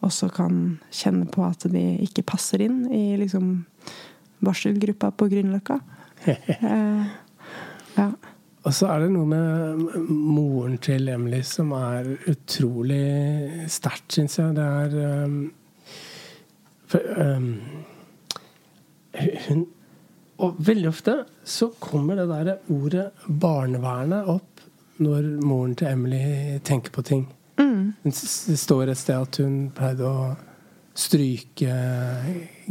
[0.04, 0.56] også kan
[0.92, 3.64] kjenne på at de ikke passer inn i liksom
[4.44, 5.80] barselgruppa på Grünerløkka.
[6.26, 7.06] Eh,
[7.96, 8.10] ja.
[8.66, 14.56] Og så er det noe med moren til Emily som er utrolig sterkt, syns jeg.
[14.56, 15.36] Det er um,
[16.90, 17.48] for, um,
[19.46, 19.66] hun
[20.36, 21.12] Og veldig ofte
[21.48, 24.60] så kommer det der ordet barnevernet opp
[25.00, 27.22] når moren til Emily tenker på ting.
[27.56, 27.94] Mm.
[28.04, 30.34] Det står et sted at hun pleide å
[30.96, 31.78] stryke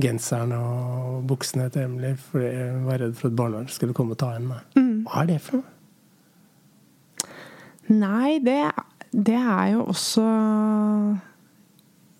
[0.02, 4.22] genseren og buksene til Emily fordi hun var redd for at barnevernet skulle komme og
[4.22, 4.60] ta henne.
[4.76, 5.75] Hva er det for noe?
[7.93, 8.62] Nei, det,
[9.13, 10.26] det er jo også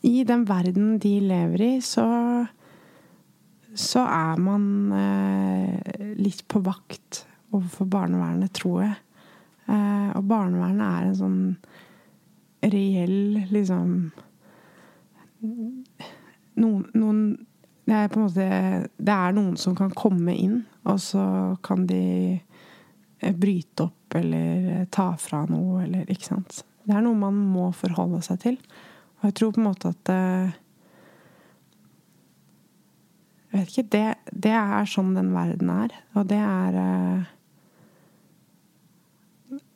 [0.06, 2.06] I den verden de lever i, så
[3.76, 8.94] så er man eh, litt på vakt overfor barnevernet, tror jeg.
[9.68, 11.42] Eh, og barnevernet er en sånn
[12.66, 13.98] reell liksom
[16.56, 17.20] noen, noen
[17.86, 18.46] det er på en måte
[18.98, 21.26] Det er noen som kan komme inn, og så
[21.66, 22.40] kan de
[23.20, 26.64] bryte opp eller ta fra noe, eller Ikke sant.
[26.86, 28.60] Det er noe man må forholde seg til.
[29.20, 30.62] Og jeg tror på en måte at eh,
[33.56, 33.90] Jeg vet ikke.
[33.96, 35.94] Det, det er sånn den verden er.
[36.20, 37.32] Og det er eh,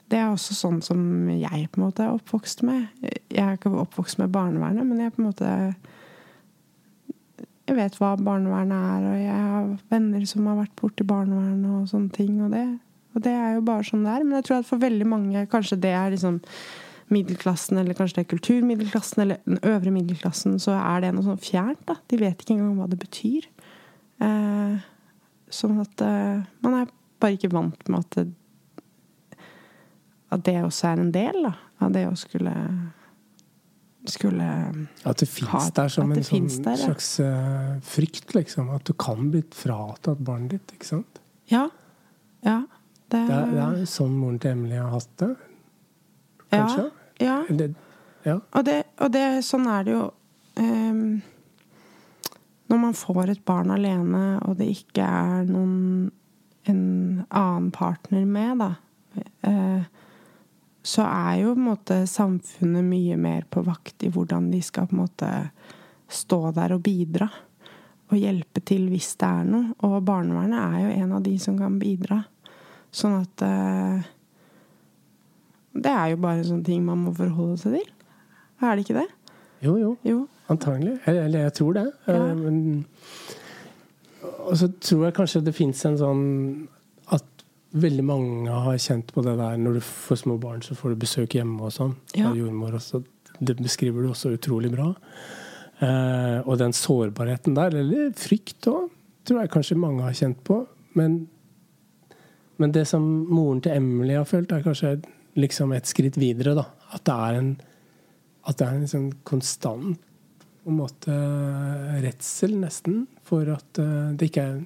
[0.09, 0.99] Det er også sånn som
[1.29, 2.89] jeg på en måte er oppvokst med.
[3.01, 5.49] Jeg er ikke oppvokst med barnevernet, men jeg på en måte
[7.69, 11.89] Jeg vet hva barnevernet er, og jeg har venner som har vært borti barnevernet og
[11.91, 12.39] sånne ting.
[12.41, 12.65] Og det,
[13.15, 14.25] og det er jo bare sånn det er.
[14.25, 16.39] Men jeg tror at for veldig mange kanskje det er liksom
[17.09, 21.41] middelklassen, eller kanskje det er kulturmiddelklassen, eller den øvre middelklassen, så er det noe sånn
[21.41, 21.81] fjernt.
[21.89, 21.97] da.
[22.11, 23.47] De vet ikke engang hva det betyr.
[24.21, 24.85] Eh,
[25.49, 28.27] sånn at eh, man er bare ikke vant med at det,
[30.29, 32.53] at det også er en del da, av det å skulle
[34.09, 34.45] skulle
[35.09, 36.85] At det fins der som en sånn der, ja.
[36.87, 38.69] slags uh, frykt, liksom.
[38.73, 41.19] At du kan bli fratatt barnet ditt, ikke sant?
[41.51, 41.65] Ja.
[42.45, 42.61] ja
[43.09, 45.33] det, det, er, det er sånn moren til Emily har hatt det,
[46.53, 46.87] kanskje?
[47.19, 47.41] Ja.
[47.49, 47.69] ja.
[48.27, 48.35] Ja.
[48.51, 50.01] Og, det, og det, sånn er det jo
[50.59, 51.21] um,
[52.67, 56.09] Når man får et barn alene, og det ikke er noen
[56.69, 56.83] en
[57.33, 58.73] annen partner med, da
[59.47, 59.87] uh,
[60.89, 64.87] så er jo på en måte samfunnet mye mer på vakt i hvordan de skal
[64.87, 65.29] på en måte
[66.09, 67.27] stå der og bidra.
[68.09, 69.75] Og hjelpe til hvis det er noe.
[69.85, 72.23] Og barnevernet er jo en av de som kan bidra.
[72.95, 74.07] Sånn at uh,
[75.77, 77.89] Det er jo bare sånne ting man må forholde seg til.
[78.65, 79.07] Er det ikke det?
[79.63, 79.93] Jo, jo.
[80.07, 80.23] jo.
[80.49, 80.97] Antagelig.
[81.07, 81.85] Eller jeg tror det.
[82.09, 82.17] Ja.
[82.17, 82.85] Uh, men,
[84.49, 86.25] og så tror jeg kanskje det fins en sånn
[87.13, 87.45] at
[87.77, 91.03] veldig mange har kjent på det der når du får små barn, så får du
[91.03, 91.93] besøk hjemme og sånn.
[92.17, 92.33] Ja.
[92.35, 93.03] Jordmor også.
[93.39, 94.89] Det beskriver du også utrolig bra.
[95.79, 98.89] Eh, og den sårbarheten der, eller frykt òg,
[99.27, 100.63] tror jeg kanskje mange har kjent på.
[100.99, 101.21] Men,
[102.59, 104.97] men, det som moren til Emily har følt, er kanskje
[105.39, 106.55] liksom et skritt videre.
[106.57, 106.67] da.
[106.95, 107.49] At det er en,
[108.49, 109.99] at det er en sånn konstant
[110.59, 111.15] på en måte
[112.03, 114.57] redsel, nesten, for at, uh, det ikke er,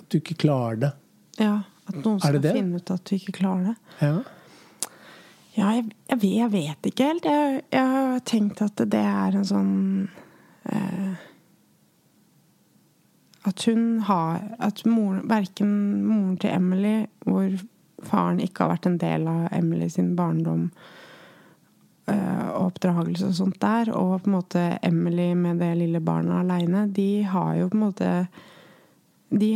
[0.00, 0.92] at du ikke klarer det.
[1.38, 1.60] Ja.
[1.88, 3.76] At noen skal finne ut at du ikke klarer det.
[4.02, 4.16] Ja,
[5.56, 7.28] ja jeg, jeg, vet, jeg, vet, ikke helt.
[7.30, 9.72] Jeg, jeg, har tenkt at det er en sånn
[10.68, 11.27] eh,
[13.48, 15.72] At hun har At mor, verken
[16.04, 17.50] moren til Emily, hvor
[18.06, 20.68] faren ikke har vært en del av Emily sin barndom
[22.06, 26.44] eh, og oppdragelse og sånt der, og på en måte Emily med det lille barnet
[26.44, 28.12] aleine, de har jo på en måte
[29.34, 29.50] de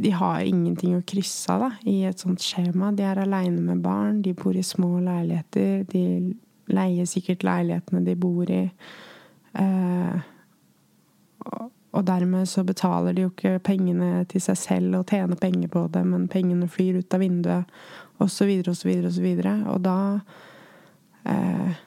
[0.00, 2.92] de har ingenting å krysse av i et sånt skjema.
[2.96, 5.82] De er aleine med barn, de bor i små leiligheter.
[5.90, 6.04] De
[6.72, 8.62] leier sikkert leilighetene de bor i.
[9.60, 10.30] Eh,
[11.50, 11.68] og
[12.06, 16.04] dermed så betaler de jo ikke pengene til seg selv og tjener penger på det,
[16.06, 17.78] men pengene flyr ut av vinduet,
[18.22, 19.28] osv., osv., osv.
[19.72, 19.96] Og da
[21.24, 21.78] eh,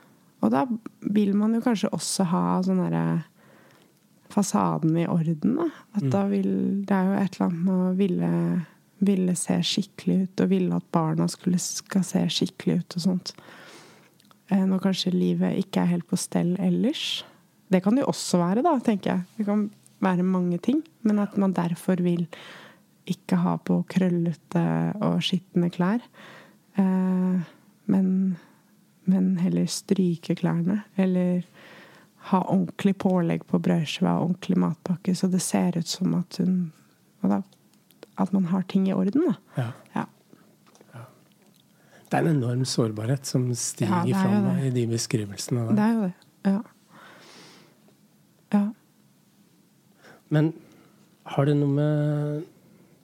[0.43, 0.65] Og da
[1.15, 3.23] vil man jo kanskje også ha sånn derre
[4.33, 5.53] fasaden i orden.
[5.55, 5.69] Da.
[5.95, 6.09] At mm.
[6.11, 6.49] da vil,
[6.83, 8.31] det er jo et eller annet med å ville,
[9.07, 13.31] ville se skikkelig ut, og ville at barna skulle, skal se skikkelig ut og sånt.
[14.49, 17.23] Eh, når kanskje livet ikke er helt på stell ellers.
[17.71, 19.25] Det kan det jo også være, da, tenker jeg.
[19.37, 19.69] Det kan
[20.03, 20.83] være mange ting.
[21.01, 22.27] Men at man derfor vil
[23.09, 24.65] ikke ha på krøllete
[25.03, 26.03] og skitne klær.
[26.79, 27.39] Eh,
[27.91, 28.07] men,
[29.05, 30.81] men heller stryke klærne.
[30.97, 31.43] Eller
[32.29, 36.71] ha ordentlig pålegg på brødskiva og ordentlig matpakke, så det ser ut som at hun
[38.17, 39.33] At man har ting i orden, da.
[39.57, 39.71] Ja.
[39.95, 40.05] ja.
[40.93, 41.03] ja.
[42.11, 45.61] Det er en enorm sårbarhet som stiger ja, fram i de beskrivelsene.
[45.67, 45.73] Der.
[45.73, 46.13] Det er jo det.
[46.45, 46.59] Ja.
[48.53, 48.67] ja.
[50.33, 50.51] Men
[51.33, 52.43] har det noe med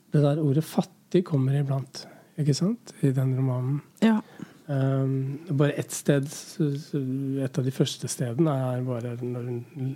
[0.10, 2.08] Det der ordet 'fattig' kommer iblant,
[2.38, 2.94] ikke sant?
[3.06, 3.82] I den romanen.
[4.02, 4.22] Ja.
[4.66, 9.96] Um, bare ett sted, et av de første stedene, er bare når hun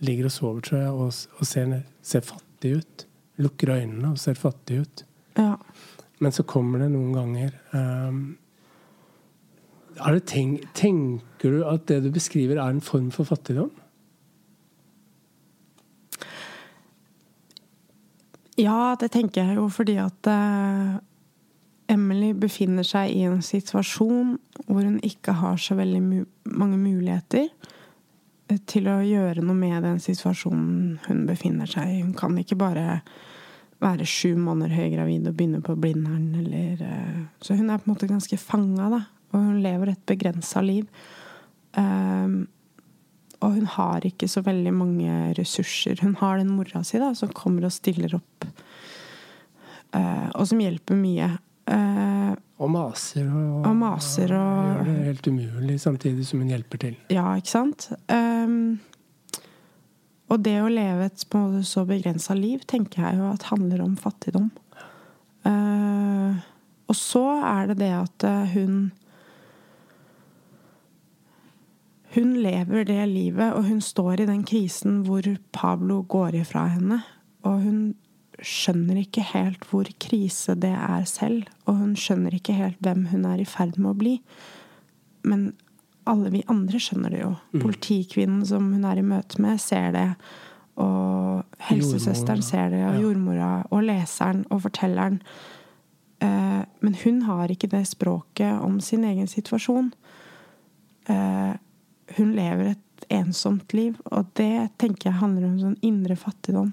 [0.00, 3.06] ligger og sover, tror jeg, og, og ser, ser, fattig ut.
[3.36, 5.04] Lukker øynene og ser fattig ut.
[5.36, 5.56] Ja.
[6.20, 8.36] Men så kommer det noen ganger um,
[10.24, 13.72] tenk, Tenker du at det du beskriver, er en form for fattigdom?
[18.56, 20.96] Ja, det tenker jeg jo fordi at uh
[21.88, 24.36] Emily befinner seg i en situasjon
[24.66, 26.20] hvor hun ikke har så veldig mu
[26.56, 27.48] mange muligheter.
[28.66, 32.02] til å gjøre noe med den situasjonen hun befinner seg i.
[32.02, 33.00] Hun kan ikke bare
[33.82, 37.94] være sju måneder høygravid og begynne på Blindern eller uh, Så hun er på en
[37.94, 39.00] måte ganske fanga, da.
[39.34, 40.86] Og hun lever et begrensa liv.
[41.76, 42.46] Um,
[43.44, 45.98] og hun har ikke så veldig mange ressurser.
[46.02, 48.46] Hun har den mora si da, som kommer og stiller opp,
[49.96, 51.30] uh, og som hjelper mye.
[51.66, 52.32] Uh,
[52.62, 57.00] og maser og, og maser og, gjør det helt umulig, samtidig som hun hjelper til.
[57.12, 57.88] Ja, ikke sant?
[58.08, 58.78] Um,
[60.32, 61.26] og det å leve et
[61.68, 64.48] så begrensa liv tenker jeg jo at handler om fattigdom.
[65.46, 66.38] Uh,
[66.86, 68.24] og så er det det at
[68.54, 68.86] hun
[72.16, 77.02] Hun lever det livet, og hun står i den krisen hvor Pablo går ifra henne.
[77.44, 77.80] Og hun
[78.40, 81.44] skjønner ikke helt hvor krise det er selv.
[81.68, 84.14] Og hun skjønner ikke helt hvem hun er i ferd med å bli.
[85.28, 85.50] Men
[86.08, 87.34] alle vi andre skjønner det jo.
[87.52, 87.60] Mm.
[87.66, 90.08] Politikvinnen som hun er i møte med, ser det.
[90.80, 95.20] Og helsesøsteren ser det, og jordmora, og leseren og fortelleren.
[96.24, 99.92] Eh, men hun har ikke det språket om sin egen situasjon.
[102.14, 106.72] Hun lever et ensomt liv, og det tenker jeg handler om sånn indre fattigdom.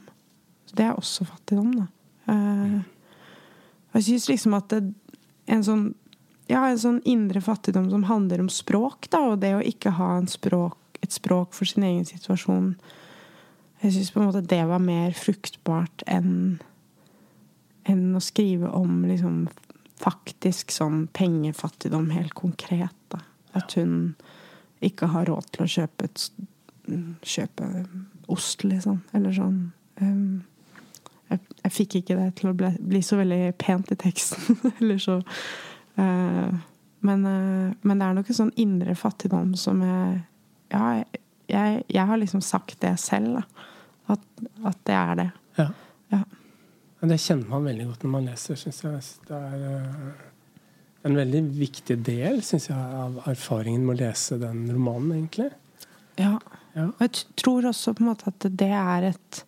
[0.69, 1.87] Så det er også fattigdom, da.
[2.33, 2.79] Eh,
[3.97, 4.81] jeg syns liksom at det,
[5.51, 5.91] en sånn
[6.51, 10.17] ja, en sånn indre fattigdom som handler om språk, da, og det å ikke ha
[10.29, 12.75] språk, et språk for sin egen situasjon
[13.83, 16.61] Jeg syns på en måte det var mer fruktbart enn
[17.83, 19.49] enn å skrive om liksom
[19.99, 22.95] faktisk sånn pengefattigdom helt konkret.
[23.11, 23.19] Da.
[23.59, 24.13] At hun
[24.87, 26.25] ikke har råd til å kjøpe, et,
[27.35, 27.69] kjøpe
[28.31, 29.01] ost, liksom.
[29.15, 29.59] Eller sånn.
[30.01, 30.43] Um,
[31.31, 34.59] jeg, jeg, fikk ikke det til å bli, bli så veldig pent i teksten.
[34.79, 36.61] Eller så uh,
[37.03, 40.21] men, uh, men, det er nok en sånn indre fattigdom som jeg
[40.73, 41.03] Ja,
[41.45, 43.67] jeg, jeg har liksom sagt det selv, da.
[44.15, 44.23] At,
[44.65, 45.25] at det er det.
[45.59, 45.67] Ja.
[46.09, 46.21] ja.
[47.03, 49.03] Det kjenner man veldig godt når man leser, syns jeg.
[49.27, 50.31] Det er uh
[51.03, 55.49] en veldig viktig del synes jeg, av erfaringen med å lese den romanen, egentlig.
[56.19, 56.37] Ja.
[56.75, 56.89] ja.
[56.89, 59.43] Og jeg tror også på en måte at det er et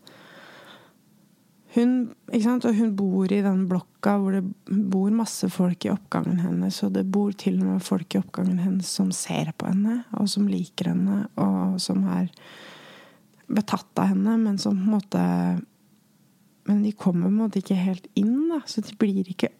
[1.75, 1.95] hun?
[2.31, 4.43] Og hun bor i den blokka hvor det
[4.91, 6.77] bor masse folk i oppgangen hennes.
[6.85, 10.29] Og det bor til og med folk i oppgangen hennes som ser på henne, og
[10.31, 12.29] som liker henne, og som er
[13.45, 15.23] betatt av henne, men som på en måte
[16.65, 18.63] Men de kommer på en måte ikke helt inn, da.
[18.65, 19.51] Så de blir ikke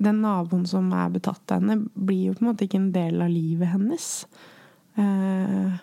[0.00, 3.20] den naboen som er betatt av henne, blir jo på en måte ikke en del
[3.20, 4.06] av livet hennes.
[4.96, 5.80] Eh,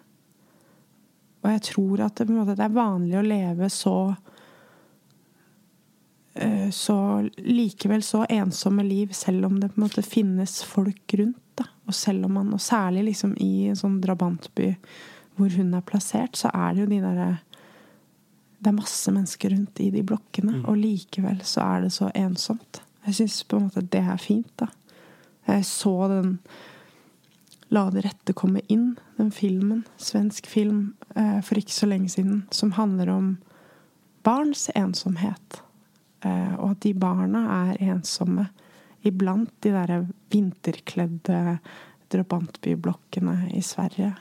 [1.43, 3.97] og jeg tror at det, måte, det, er vanlig å leve så
[6.33, 6.97] eh, Så
[7.37, 11.43] likevel så ensomme liv, selv om det på en måte finnes folk rundt.
[11.57, 11.69] Da.
[11.87, 14.73] Og selv om man, og særlig liksom i en sånn drabantby
[15.37, 17.29] hvor hun er plassert, så er det jo de derre
[18.57, 20.61] Det er masse mennesker rundt i de blokkene, mm.
[20.65, 22.81] og likevel så er det så ensomt.
[23.07, 24.67] Jeg syns på en måte det er fint, da.
[25.47, 26.33] Jeg så den
[27.67, 32.45] La det rette komme inn, den filmen, svensk film, eh, for ikke så lenge siden,
[32.51, 33.25] som handler om
[34.23, 35.59] barns ensomhet.
[36.23, 38.47] Eh, og at de barna er ensomme
[39.03, 39.99] iblant de derre
[40.31, 41.57] vinterkledde
[42.13, 44.13] drabantbyblokkene i Sverige.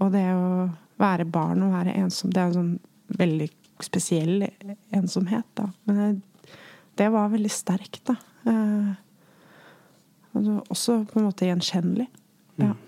[0.00, 3.50] Og det å være barn og være ensom, det er en sånn veldig
[3.84, 4.48] spesiell
[4.96, 5.68] ensomhet, da.
[5.84, 6.18] Men jeg
[7.00, 8.16] det var veldig sterkt, da.
[8.50, 8.90] Eh,
[10.70, 12.06] også på en måte gjenkjennelig.
[12.60, 12.74] Ja.
[12.74, 12.86] Mm.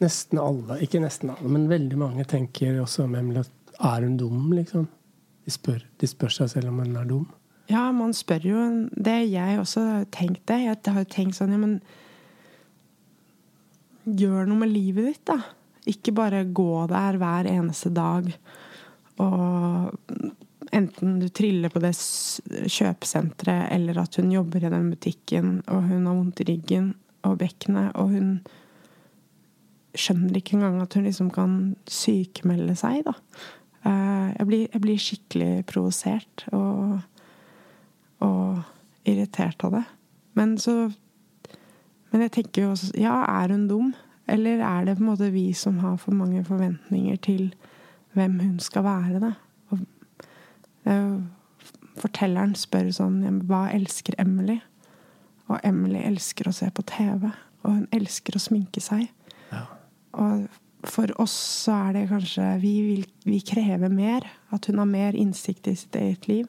[0.00, 4.16] Nesten alle, ikke nesten alle, men veldig mange tenker også om Emily at er hun
[4.20, 4.86] dum, liksom?
[5.44, 7.26] De spør, de spør seg selv om hun er dum.
[7.70, 10.56] Ja, man spør jo Det jeg også har tenkt det.
[10.64, 11.80] Jeg har jo tenkt sånn, ja, men
[14.10, 15.36] Gjør noe med livet ditt, da.
[15.90, 18.30] Ikke bare gå der hver eneste dag
[19.20, 19.92] og
[20.76, 26.06] enten du triller på det kjøpesenteret, eller at hun jobber i den butikken, og hun
[26.06, 26.92] har vondt i ryggen
[27.26, 28.34] og bekkenet, og hun
[29.98, 31.56] skjønner ikke engang at hun liksom kan
[31.90, 33.16] sykemelde seg, da.
[33.80, 37.00] Eh, jeg blir, jeg blir skikkelig provosert og,
[38.26, 38.60] og,
[39.08, 39.86] irritert av det.
[40.38, 40.92] Men så
[42.10, 43.92] Men jeg tenker jo også Ja, er hun dum?
[44.28, 47.54] Eller er det på en måte vi som har for mange forventninger til
[48.14, 49.32] hvem hun skal være, da?
[50.90, 51.18] Eh,
[52.00, 54.60] fortelleren spør sånn Hva elsker Emily?
[55.50, 57.30] Og Emily elsker å se på TV.
[57.64, 59.08] Og hun elsker å sminke seg.
[59.50, 59.64] Ja.
[60.14, 60.46] Og
[60.86, 61.34] for oss
[61.66, 64.26] så er det kanskje vi, vil, vi krever mer.
[64.54, 66.48] At hun har mer innsikt i sitt eget liv.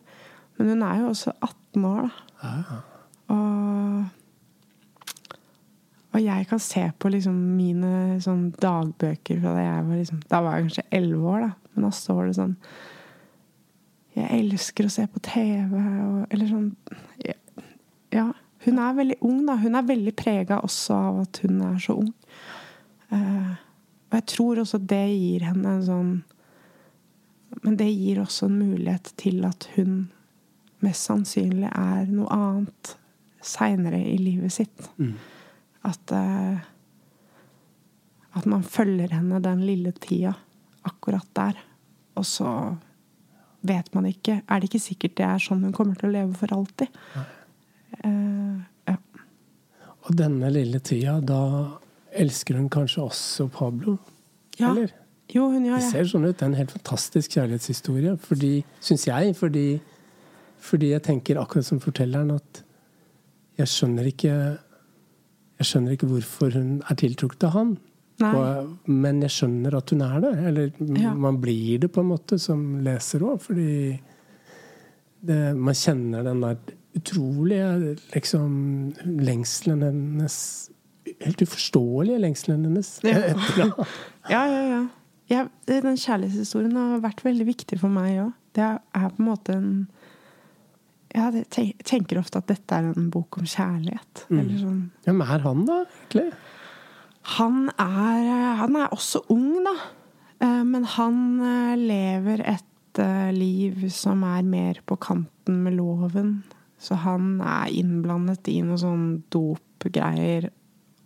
[0.58, 2.12] Men hun er jo også 18 år, da.
[2.42, 2.82] Ja.
[3.32, 4.06] Og,
[6.12, 10.42] Og jeg kan se på liksom mine sånn dagbøker fra da jeg var liksom, Da
[10.44, 11.52] var jeg kanskje elleve år, da.
[11.72, 12.56] Men da står det sånn
[14.16, 16.72] Jeg elsker å se på TV, og, eller sånn
[18.12, 18.32] Ja.
[18.62, 19.56] Hun er veldig ung, da.
[19.58, 22.12] Hun er veldig prega også av at hun er så ung.
[23.10, 23.56] Uh,
[24.12, 26.12] og jeg tror også det gir henne en sånn
[27.66, 30.06] Men det gir også en mulighet til at hun
[30.82, 32.94] mest sannsynlig er noe annet
[33.44, 34.88] seinere i livet sitt.
[35.02, 35.18] Mm.
[35.90, 36.62] At uh,
[38.38, 40.36] At man følger henne den lille tida
[40.88, 41.58] akkurat der.
[42.16, 42.78] Og så
[43.68, 46.34] vet man ikke Er det ikke sikkert det er sånn hun kommer til å leve
[46.40, 46.88] for alltid?
[48.06, 48.96] Uh, ja.
[50.08, 51.42] Og denne lille tida, da
[52.18, 53.98] elsker hun kanskje også Pablo?
[54.60, 54.72] ja.
[54.74, 54.92] Eller?
[55.32, 55.92] Jo, hun gjør Det det.
[55.94, 56.34] ser sånn ut.
[56.36, 58.18] Det er en helt fantastisk kjærlighetshistorie.
[58.20, 58.50] Fordi,
[58.84, 59.30] syns jeg.
[59.40, 59.80] Fordi,
[60.60, 62.60] fordi jeg tenker akkurat som fortelleren at
[63.58, 64.34] jeg skjønner ikke
[65.62, 67.72] Jeg skjønner ikke hvorfor hun er tiltrukket av han.
[68.22, 70.32] Og, men jeg skjønner at hun er det.
[70.52, 71.14] Eller Ja.
[71.14, 74.00] man blir det på en måte som leser òg, fordi
[75.22, 76.58] det, man kjenner den der
[76.98, 80.38] utrolige liksom lengselen hennes
[81.22, 83.00] Helt uforståelige lengselen hennes.
[83.04, 83.72] Ja.
[84.30, 84.88] Ja, ja,
[85.28, 85.42] ja.
[85.66, 88.32] Den kjærlighetshistorien har vært veldig viktig for meg òg.
[88.54, 89.72] Det er på en måte en
[91.12, 91.44] jeg
[91.84, 94.26] tenker ofte at dette er en bok om kjærlighet.
[94.30, 94.38] Mm.
[94.40, 95.82] Eller sånn men er han, da?
[95.90, 96.28] egentlig?
[97.38, 99.76] Han er, han er også ung, da.
[100.42, 106.44] Eh, Men han eh, lever et eh, liv som er mer på kanten med loven.
[106.82, 110.50] Så han er innblandet i noe sånn dopgreier.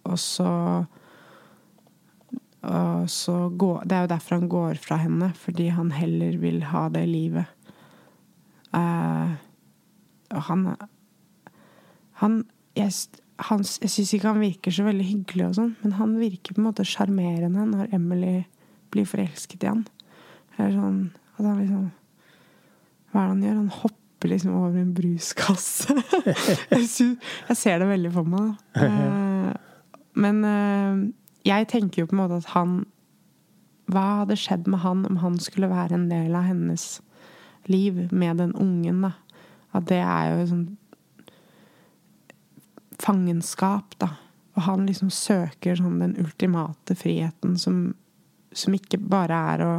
[0.05, 0.85] Og så
[2.65, 6.63] og så går, Det er jo derfor han går fra henne, fordi han heller vil
[6.63, 7.45] ha det livet.
[8.73, 9.35] Eh,
[10.31, 10.75] og han
[12.13, 12.45] Han
[12.75, 12.91] Jeg,
[13.35, 16.61] han, jeg syns ikke han virker så veldig hyggelig, og sånn, men han virker på
[16.61, 18.37] en måte sjarmerende når Emily
[18.93, 19.83] blir forelsket i han.
[20.55, 20.99] Eller sånn
[21.35, 21.85] at han liksom
[23.11, 23.57] Hva er det han gjør?
[23.59, 25.95] Han hopper liksom over en bruskasse.
[26.71, 28.55] jeg, synes, jeg ser det veldig for meg.
[28.75, 28.89] da.
[29.45, 29.53] Eh,
[30.15, 30.99] men eh,
[31.43, 32.77] jeg tenker jo på en måte at han
[33.91, 36.85] Hva hadde skjedd med han om han skulle være en del av hennes
[37.67, 39.11] liv med den ungen, da?
[39.75, 40.65] At det er jo sånn
[43.01, 44.11] fangenskap, da.
[44.55, 47.89] Og han liksom søker sånn den ultimate friheten som,
[48.55, 49.73] som ikke bare er å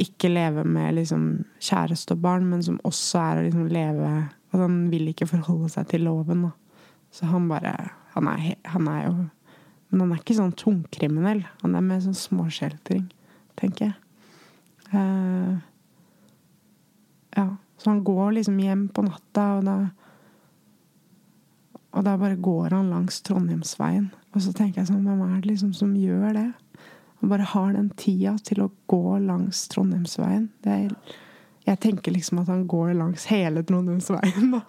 [0.00, 1.26] ikke leve med liksom
[1.62, 4.08] kjæreste og barn, men som også er å liksom leve
[4.54, 6.50] At han vil ikke forholde seg til loven, da.
[7.14, 7.74] Så han bare
[8.14, 9.14] Han er, han er jo
[9.90, 11.44] Men han er ikke sånn tungkriminell.
[11.62, 13.04] Han er mer sånn småskjeltring,
[13.54, 13.94] tenker jeg.
[14.90, 15.60] Uh,
[17.36, 17.44] ja.
[17.78, 19.76] Så han går liksom hjem på natta, og da
[21.94, 24.08] og da bare går han langs Trondheimsveien.
[24.34, 26.48] Og så tenker jeg sånn, hvem er det liksom som gjør det?
[27.22, 30.48] Og bare har den tida til å gå langs Trondheimsveien.
[30.64, 31.14] Det er,
[31.68, 34.64] jeg tenker liksom at han går langs hele Trondheimsveien, da.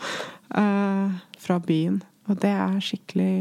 [0.56, 2.00] Uh, fra byen.
[2.30, 3.34] Og det er skikkelig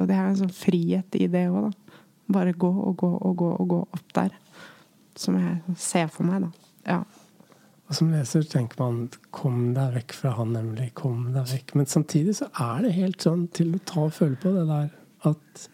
[0.00, 1.98] Og det er en sånn frihet i det òg, da.
[2.34, 4.36] Bare gå og gå og gå og gå opp der.
[5.16, 6.70] Som jeg ser for meg, da.
[6.84, 7.02] Ja.
[7.88, 10.90] Og som leser tenker man 'kom deg vekk fra han, Emily'.
[10.94, 11.74] Kom deg vekk.
[11.74, 14.90] Men samtidig så er det helt sånn til å ta og føle på det der
[15.24, 15.68] at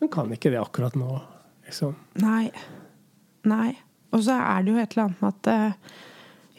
[0.00, 1.20] hun kan ikke det akkurat nå.
[1.66, 1.94] Liksom.
[2.22, 2.50] Nei.
[3.44, 3.76] Nei.
[4.12, 5.72] Og så er det jo et eller annet med at eh,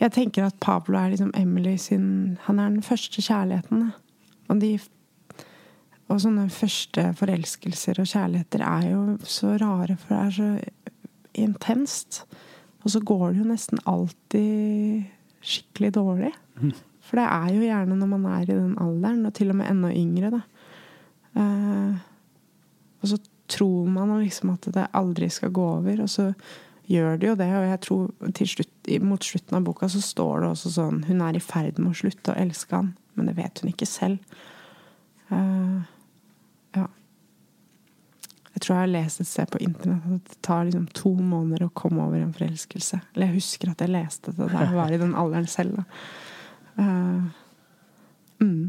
[0.02, 3.92] Jeg tenker at Pablo er liksom Emily sin Han er den første kjærligheten.
[4.50, 4.80] Og, de,
[6.10, 10.50] og sånne første forelskelser og kjærligheter er jo så rare, for det er så
[11.34, 12.26] intenst.
[12.82, 15.10] Og så går det jo nesten alltid
[15.42, 16.32] skikkelig dårlig.
[17.06, 19.70] For det er jo gjerne når man er i den alderen, og til og med
[19.72, 20.42] enda yngre, da.
[21.42, 21.96] Eh,
[23.02, 23.18] og så
[23.52, 26.32] tror man liksom at det aldri skal gå over, og så
[26.92, 27.50] gjør det jo det.
[27.58, 31.38] Og jeg tror slutt, mot slutten av boka så står det også sånn Hun er
[31.38, 34.38] i ferd med å slutte å elske han, men det vet hun ikke selv.
[35.32, 35.82] Eh.
[38.62, 41.64] Jeg tror jeg har lest et sted på internett at det tar liksom to måneder
[41.66, 43.00] å komme over en forelskelse.
[43.16, 45.80] Eller jeg husker at jeg leste det da jeg var i den alderen selv.
[46.78, 47.24] Eh,
[48.44, 48.60] mm.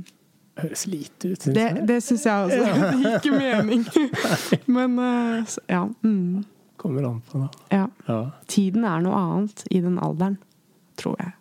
[0.63, 1.85] Høres lite ut, syns jeg.
[1.91, 2.63] det syns jeg også.
[2.81, 3.85] Det gir ikke mening.
[4.79, 6.45] Men uh, så- ja, mm,
[6.81, 7.49] Kommer an på, da.
[7.77, 7.85] ja.
[8.09, 8.19] Ja.
[8.51, 10.39] Tiden er noe annet i den alderen,
[10.99, 11.35] tror jeg.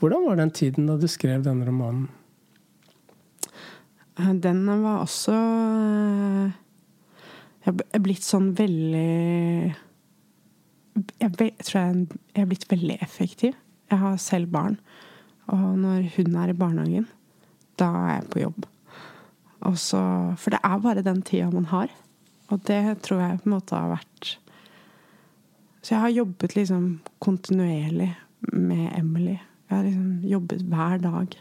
[0.00, 2.06] Hvordan var den tiden da du skrev denne romanen?
[4.18, 6.54] Eh, Den var også eh,
[7.66, 9.74] Jeg er blitt sånn veldig
[11.18, 12.06] Jeg tror jeg
[12.36, 13.56] jeg er blitt veldig effektiv.
[13.90, 14.78] Jeg har selv barn.
[15.52, 17.06] Og når hun er i barnehagen,
[17.78, 18.66] da er jeg på jobb.
[19.74, 20.00] Så,
[20.38, 21.90] for det er bare den tida man har.
[22.54, 24.36] Og det tror jeg på en måte har vært
[25.82, 26.86] Så jeg har jobbet liksom
[27.22, 28.12] kontinuerlig
[28.52, 29.36] med Emily.
[29.66, 31.36] Jeg har liksom jobbet hver dag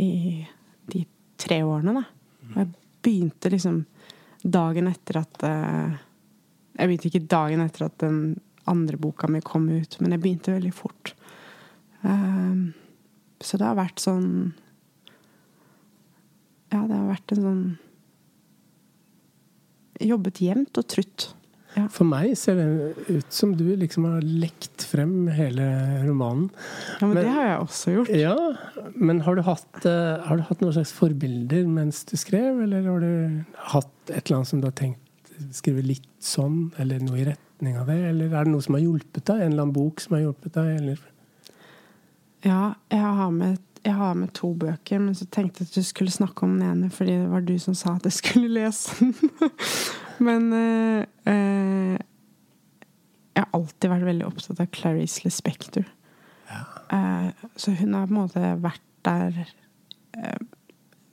[0.00, 0.46] i
[0.92, 1.04] de
[1.40, 2.04] tre årene, da.
[2.52, 2.72] Og jeg
[3.04, 3.84] begynte liksom
[4.46, 5.96] dagen etter at eh,
[6.76, 8.18] Jeg begynte ikke dagen etter at den
[8.68, 11.14] andre boka mi kom ut, men jeg begynte veldig fort.
[12.02, 12.74] Um,
[13.40, 14.28] så det har vært sånn
[16.72, 17.64] Ja, det har vært en sånn
[20.04, 21.30] Jobbet jevnt og trutt.
[21.76, 21.84] Ja.
[21.92, 22.66] For meg ser det
[23.10, 25.66] ut som du liksom har lekt frem hele
[26.06, 26.46] romanen.
[27.02, 28.12] Ja, men, men det har jeg også gjort.
[28.16, 28.36] Ja,
[28.94, 32.88] Men har du, hatt, uh, har du hatt noen slags forbilder mens du skrev, eller
[32.88, 33.12] har du
[33.74, 35.02] hatt et eller annet som du har tenkt
[35.52, 37.98] skrive litt sånn, eller noe i retning av det?
[38.08, 39.42] Eller er det noe som har hjulpet deg?
[39.42, 40.72] En eller annen bok som har hjulpet deg?
[40.80, 41.04] Eller?
[42.46, 42.62] Ja,
[42.92, 46.14] jeg har, med, jeg har med to bøker, men så tenkte jeg at du skulle
[46.14, 49.14] snakke om den ene fordi det var du som sa at jeg skulle lese den.
[50.22, 51.94] Men uh, uh,
[53.36, 55.86] jeg har alltid vært veldig opptatt av Clarice Lispector.
[56.48, 56.62] Ja.
[56.92, 59.44] Uh, så hun har på en måte vært der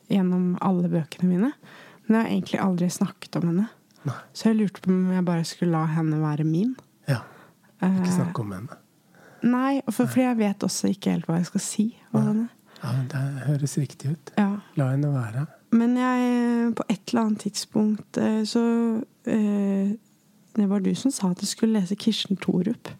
[0.10, 1.49] gjennom alle bøkene mine.
[2.06, 3.68] Men jeg har egentlig aldri snakket om henne.
[4.08, 4.16] Nei.
[4.36, 6.74] Så jeg lurte på om jeg bare skulle la henne være min.
[7.10, 7.22] Ja.
[7.84, 8.80] Ikke snakke om henne.
[9.43, 12.45] Nei, for, for, jeg vet også ikke helt hva jeg skal si om henne.
[12.80, 14.34] Ja, Det høres riktig ut.
[14.39, 14.49] Ja.
[14.80, 15.45] La henne være.
[15.74, 18.63] Men jeg, på et eller annet tidspunkt eh, så
[19.26, 19.93] eh,
[20.53, 22.91] Det var du som sa at du skulle lese Kirsten Thorup.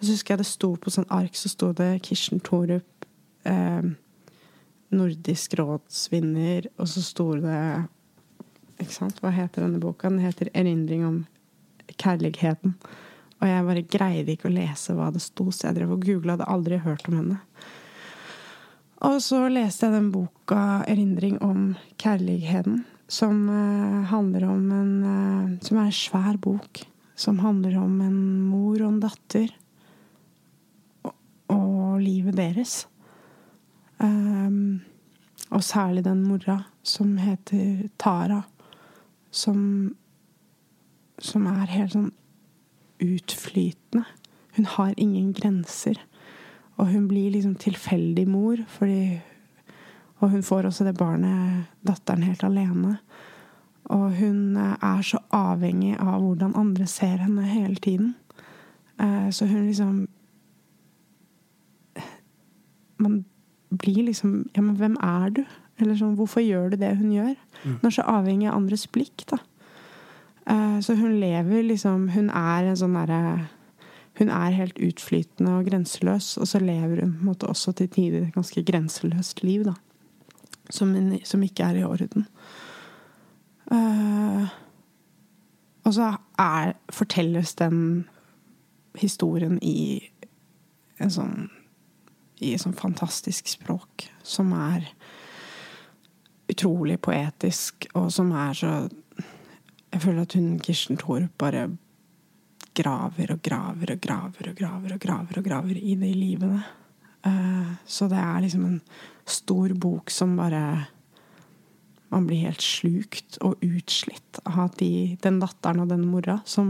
[0.00, 3.06] så husker jeg det sto på sånn ark så sto det Kirsten Thorup,
[3.46, 3.92] eh,
[4.92, 7.60] Nordisk rådsvinner, og så sto det
[8.82, 9.22] ikke sant?
[9.22, 10.10] Hva heter denne boka?
[10.10, 11.26] Den heter 'Erindring om
[11.86, 12.74] kjærligheten'.
[13.40, 16.36] Og jeg bare greide ikke å lese hva det sto, så jeg drev og googla.
[16.36, 17.38] Hadde aldri hørt om henne.
[19.02, 25.58] Og så leste jeg den boka 'Erindring om kjærligheten', som uh, handler om en uh,
[25.60, 26.86] Som er en svær bok.
[27.16, 29.50] Som handler om en mor og en datter.
[31.04, 31.14] Og,
[31.48, 32.86] og livet deres.
[33.98, 34.82] Um,
[35.50, 38.42] og særlig den mora som heter Tara.
[39.30, 39.96] Som
[41.18, 42.12] Som er helt sånn
[43.02, 44.06] utflytende.
[44.56, 45.98] Hun har ingen grenser.
[46.82, 49.20] Og hun blir liksom tilfeldig mor, fordi
[50.22, 52.98] Og hun får også det barnet, datteren, helt alene.
[53.84, 58.14] Og hun er så avhengig av hvordan andre ser henne hele tiden.
[59.00, 60.08] Eh, så hun liksom
[62.98, 63.24] Man
[63.78, 65.44] blir liksom Ja, men hvem er du?
[65.80, 67.34] Eller sånn, hvorfor gjør du det hun gjør?
[67.64, 67.78] Mm.
[67.80, 69.38] Hun er så avhengig av andres blikk, da.
[70.46, 73.48] Eh, så hun lever liksom Hun er en sånn derre
[74.18, 77.88] hun er helt utflytende og grenseløs, og så lever hun på en måte også til
[77.88, 79.74] tider et ganske grenseløst liv, da.
[80.70, 80.94] Som,
[81.24, 82.26] som ikke er i orden.
[83.72, 84.46] Uh,
[85.84, 88.06] og så er, fortelles den
[89.00, 90.00] historien i
[91.00, 91.50] en sånn
[92.42, 94.88] i et sånn fantastisk språk som er
[96.50, 98.72] utrolig poetisk, og som er så
[99.92, 101.66] Jeg føler at hun Kirsten Thorup bare
[102.74, 106.62] graver og graver og graver og graver og graver og graver i de livene.
[107.26, 108.80] Uh, så det er liksom en
[109.28, 110.88] stor bok som bare
[112.12, 116.66] Man blir helt slukt og utslitt av de, den datteren og den mora som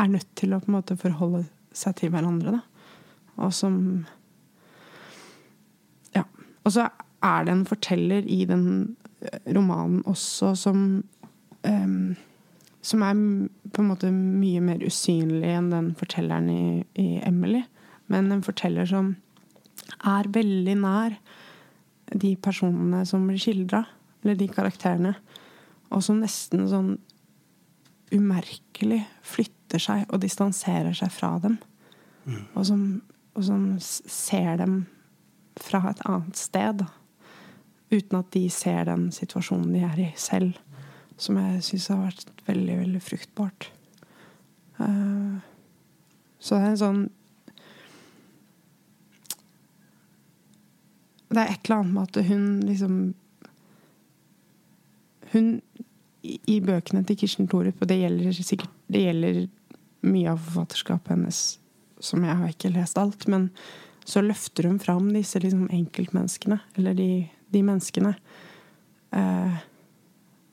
[0.00, 1.42] er nødt til å på en måte forholde
[1.76, 2.54] seg til hverandre.
[2.56, 2.62] Da.
[3.44, 3.76] Og som
[6.16, 6.24] Ja.
[6.64, 6.88] Og så
[7.20, 8.96] er det en forteller i den
[9.44, 11.04] romanen også som
[11.68, 12.16] um,
[12.80, 13.18] som er
[13.70, 16.62] på en måte mye mer usynlig enn den fortelleren i,
[16.96, 17.62] i Emily.
[18.10, 19.14] Men en forteller som
[20.06, 21.16] er veldig nær
[22.10, 23.84] de personene som blir skildra,
[24.22, 25.14] eller de karakterene.
[25.90, 26.94] Og som nesten sånn
[28.10, 31.58] umerkelig flytter seg og distanserer seg fra dem.
[32.24, 32.40] Mm.
[32.54, 32.82] Og, som,
[33.34, 34.80] og, som, ser dem
[35.60, 36.82] fra et annet sted.
[37.90, 40.58] Uten at de ser den situasjonen de er i selv
[41.20, 43.68] som jeg syns har vært veldig, veldig fruktbart.
[44.80, 45.40] Uh,
[46.40, 47.00] så det er en sånn
[51.30, 52.94] Det er et eller annet med at hun liksom
[55.34, 55.50] Hun
[56.24, 59.36] i, bøkene til Kirsten Thorup, og det gjelder sikkert det gjelder
[60.04, 61.38] mye av forfatterskapet hennes,
[62.02, 63.46] som jeg har ikke lest alt, men
[64.04, 67.08] så løfter hun fram disse liksom enkeltmenneskene, eller de,
[67.54, 68.12] de menneskene.
[69.16, 69.56] Uh,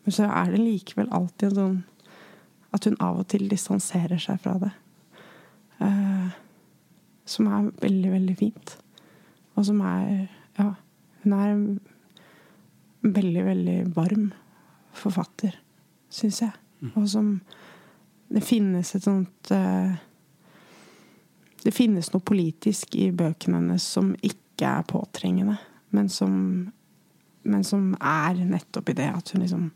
[0.07, 1.77] men så er det likevel alltid en sånn
[2.71, 4.69] At hun av og til distanserer seg fra det.
[5.83, 6.31] Uh,
[7.27, 8.77] som er veldig, veldig fint.
[9.55, 10.71] Og som er Ja,
[11.23, 11.79] hun er en
[13.01, 14.29] veldig, veldig varm
[14.95, 15.57] forfatter,
[16.09, 16.55] syns jeg.
[16.95, 17.41] Og som
[18.29, 19.95] Det finnes et sånt eh,
[21.63, 25.57] Det finnes noe politisk i bøkene hennes som ikke er påtrengende,
[25.91, 26.71] men som,
[27.43, 29.71] men som er nettopp i det at hun liksom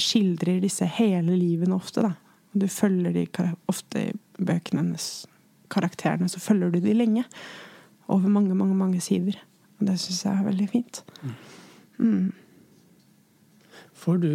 [0.00, 2.12] skildrer disse hele livene ofte, da.
[2.54, 3.26] Og du følger de
[3.68, 5.26] ofte i bøkene hennes,
[5.70, 7.24] karakterene, så følger du de lenge.
[8.08, 9.36] Over mange, mange, mange sider.
[9.78, 11.02] Og det syns jeg er veldig fint.
[11.98, 12.32] Mm.
[13.98, 14.32] Får du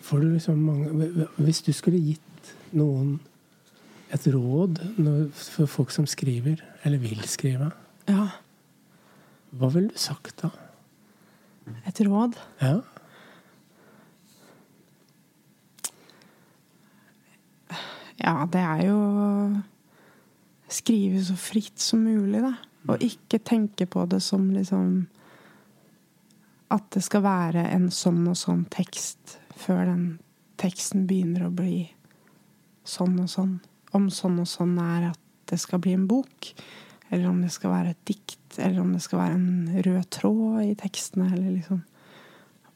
[0.00, 3.18] Får du liksom mange Hvis du skulle gitt noen
[4.10, 4.80] et råd
[5.38, 7.68] for folk som skriver, eller vil skrive,
[8.08, 8.24] Ja.
[9.54, 10.48] hva ville du sagt da?
[11.86, 12.34] Et råd.
[12.60, 12.80] Ja?
[18.20, 18.98] Ja, det er jo
[20.70, 22.54] skrive så fritt som mulig, da.
[22.88, 25.06] Og ikke tenke på det som liksom
[26.72, 30.04] At det skal være en sånn og sånn tekst før den
[30.60, 31.88] teksten begynner å bli
[32.86, 33.56] sånn og sånn.
[33.96, 36.52] Om sånn og sånn er at det skal bli en bok,
[37.10, 40.60] eller om det skal være et dikt, eller om det skal være en rød tråd
[40.68, 41.82] i tekstene, eller liksom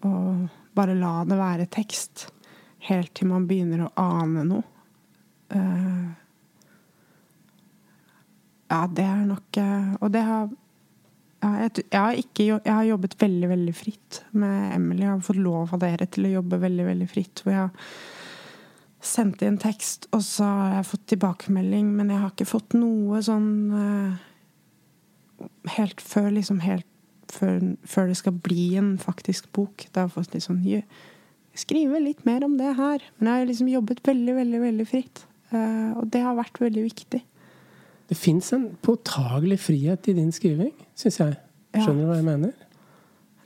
[0.05, 2.27] Og bare la det være tekst
[2.91, 4.74] helt til man begynner å ane noe.
[5.55, 6.05] Eh,
[8.73, 10.49] ja, det er nok eh, Og det har
[11.45, 15.03] ja, jeg, jeg, har ikke, jeg har jobbet veldig, veldig fritt med Emily.
[15.03, 17.43] Jeg har fått lov av dere til å jobbe veldig, veldig fritt.
[17.45, 17.91] Hvor jeg har
[19.05, 23.21] sendt inn tekst, og så har jeg fått tilbakemelding, men jeg har ikke fått noe
[23.27, 24.23] sånn uh,
[25.75, 26.89] Helt før liksom helt
[27.35, 29.87] før, før det skal bli en faktisk bok.
[29.93, 30.81] Da har jeg fått litt sånn «Jø,
[31.55, 33.03] Skrive litt mer om det her.
[33.19, 35.21] Men jeg har liksom jobbet veldig, veldig, veldig fritt.
[35.53, 37.23] Eh, og det har vært veldig viktig.
[38.09, 41.37] Det fins en påtagelig frihet i din skriving, syns jeg.
[41.75, 42.53] Skjønner du hva jeg mener?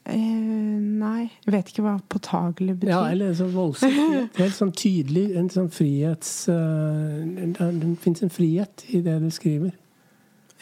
[0.09, 2.93] Eh, nei, jeg vet ikke hva påtagelig betyr.
[2.95, 4.33] Ja, eller så voldsomt.
[4.41, 6.33] Helt sånn tydelig en sånn frihets...
[6.49, 7.27] Uh,
[7.59, 9.75] det fins en frihet i det du skriver.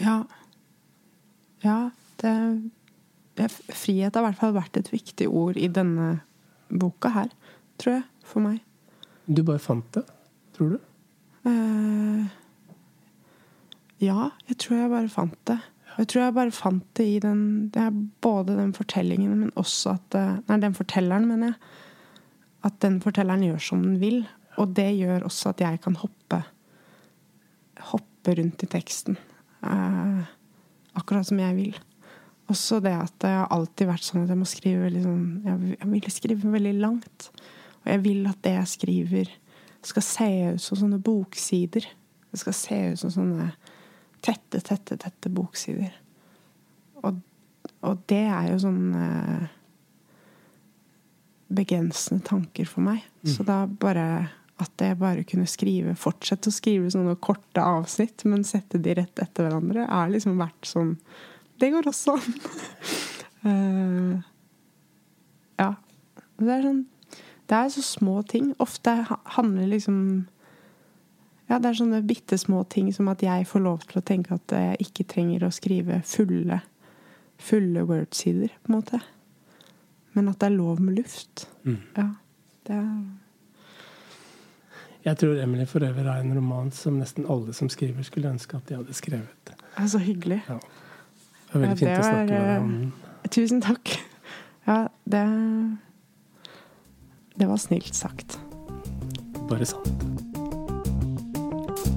[0.03, 0.21] Ja.
[1.65, 1.79] Ja,
[2.21, 2.35] det
[3.37, 6.23] ja, Frihet har i hvert fall vært et viktig ord i denne
[6.73, 7.33] boka her,
[7.81, 8.63] tror jeg, for meg.
[9.29, 10.07] Du bare fant det,
[10.57, 10.86] tror du?
[11.47, 12.27] Eh,
[14.03, 15.59] ja, jeg tror jeg bare fant det.
[15.97, 17.43] Jeg tror jeg bare fant det i den
[17.73, 17.87] det
[18.25, 21.59] Både den fortellingen, men også at eh, Nei, den fortelleren, mener jeg.
[22.67, 24.25] At den fortelleren gjør som den vil.
[24.61, 26.43] Og det gjør også at jeg kan hoppe
[27.93, 29.19] Hoppe rundt i teksten.
[29.61, 30.25] Uh,
[30.97, 31.77] akkurat som jeg vil.
[32.51, 35.91] Også det at det har alltid vært sånn at jeg må skrive veldig sånn jeg
[35.93, 37.29] vil skrive veldig langt.
[37.83, 39.31] Og jeg vil at det jeg skriver,
[39.89, 41.87] skal se ut som sånne boksider.
[42.31, 43.51] Det skal se ut som sånne
[44.25, 45.95] tette, tette, tette boksider.
[47.03, 47.21] Og,
[47.87, 49.47] og det er jo sånn eh,
[51.57, 53.05] begrensende tanker for meg.
[53.27, 54.07] Så da bare
[54.63, 59.21] at jeg bare kunne skrive, fortsette å skrive sånne korte avsnitt, men sette de rett
[59.21, 60.97] etter hverandre, er liksom vært sånn
[61.61, 62.35] Det går også an.
[63.45, 64.15] uh,
[65.63, 65.71] ja.
[66.37, 66.83] Det er sånn
[67.47, 68.55] Det er så små ting.
[68.59, 68.97] Ofte
[69.37, 70.27] handler liksom
[71.47, 74.35] ja, det er sånne bitte små ting som at jeg får lov til å tenke
[74.35, 76.59] at jeg ikke trenger å skrive fulle,
[77.39, 79.01] fulle word-sider, på en måte.
[80.17, 81.47] Men at det er lov med luft.
[81.63, 81.79] Mm.
[81.95, 82.09] Ja.
[82.67, 82.91] Det er
[85.07, 88.67] Jeg tror Emily Forever er en roman som nesten alle som skriver, skulle ønske at
[88.67, 89.29] de hadde skrevet.
[89.47, 90.43] det er så hyggelig.
[90.49, 90.59] Ja.
[90.59, 92.93] Det var veldig Ja, fint var, å snakke med deg om den.
[93.31, 93.97] Tusen takk.
[94.67, 95.21] Ja, det
[97.39, 98.39] Det var snilt sagt.
[99.49, 100.05] Bare sant.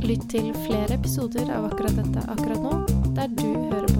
[0.04, 2.74] Lytt til flere episoder av akkurat dette akkurat nå,
[3.16, 3.99] der du hører på.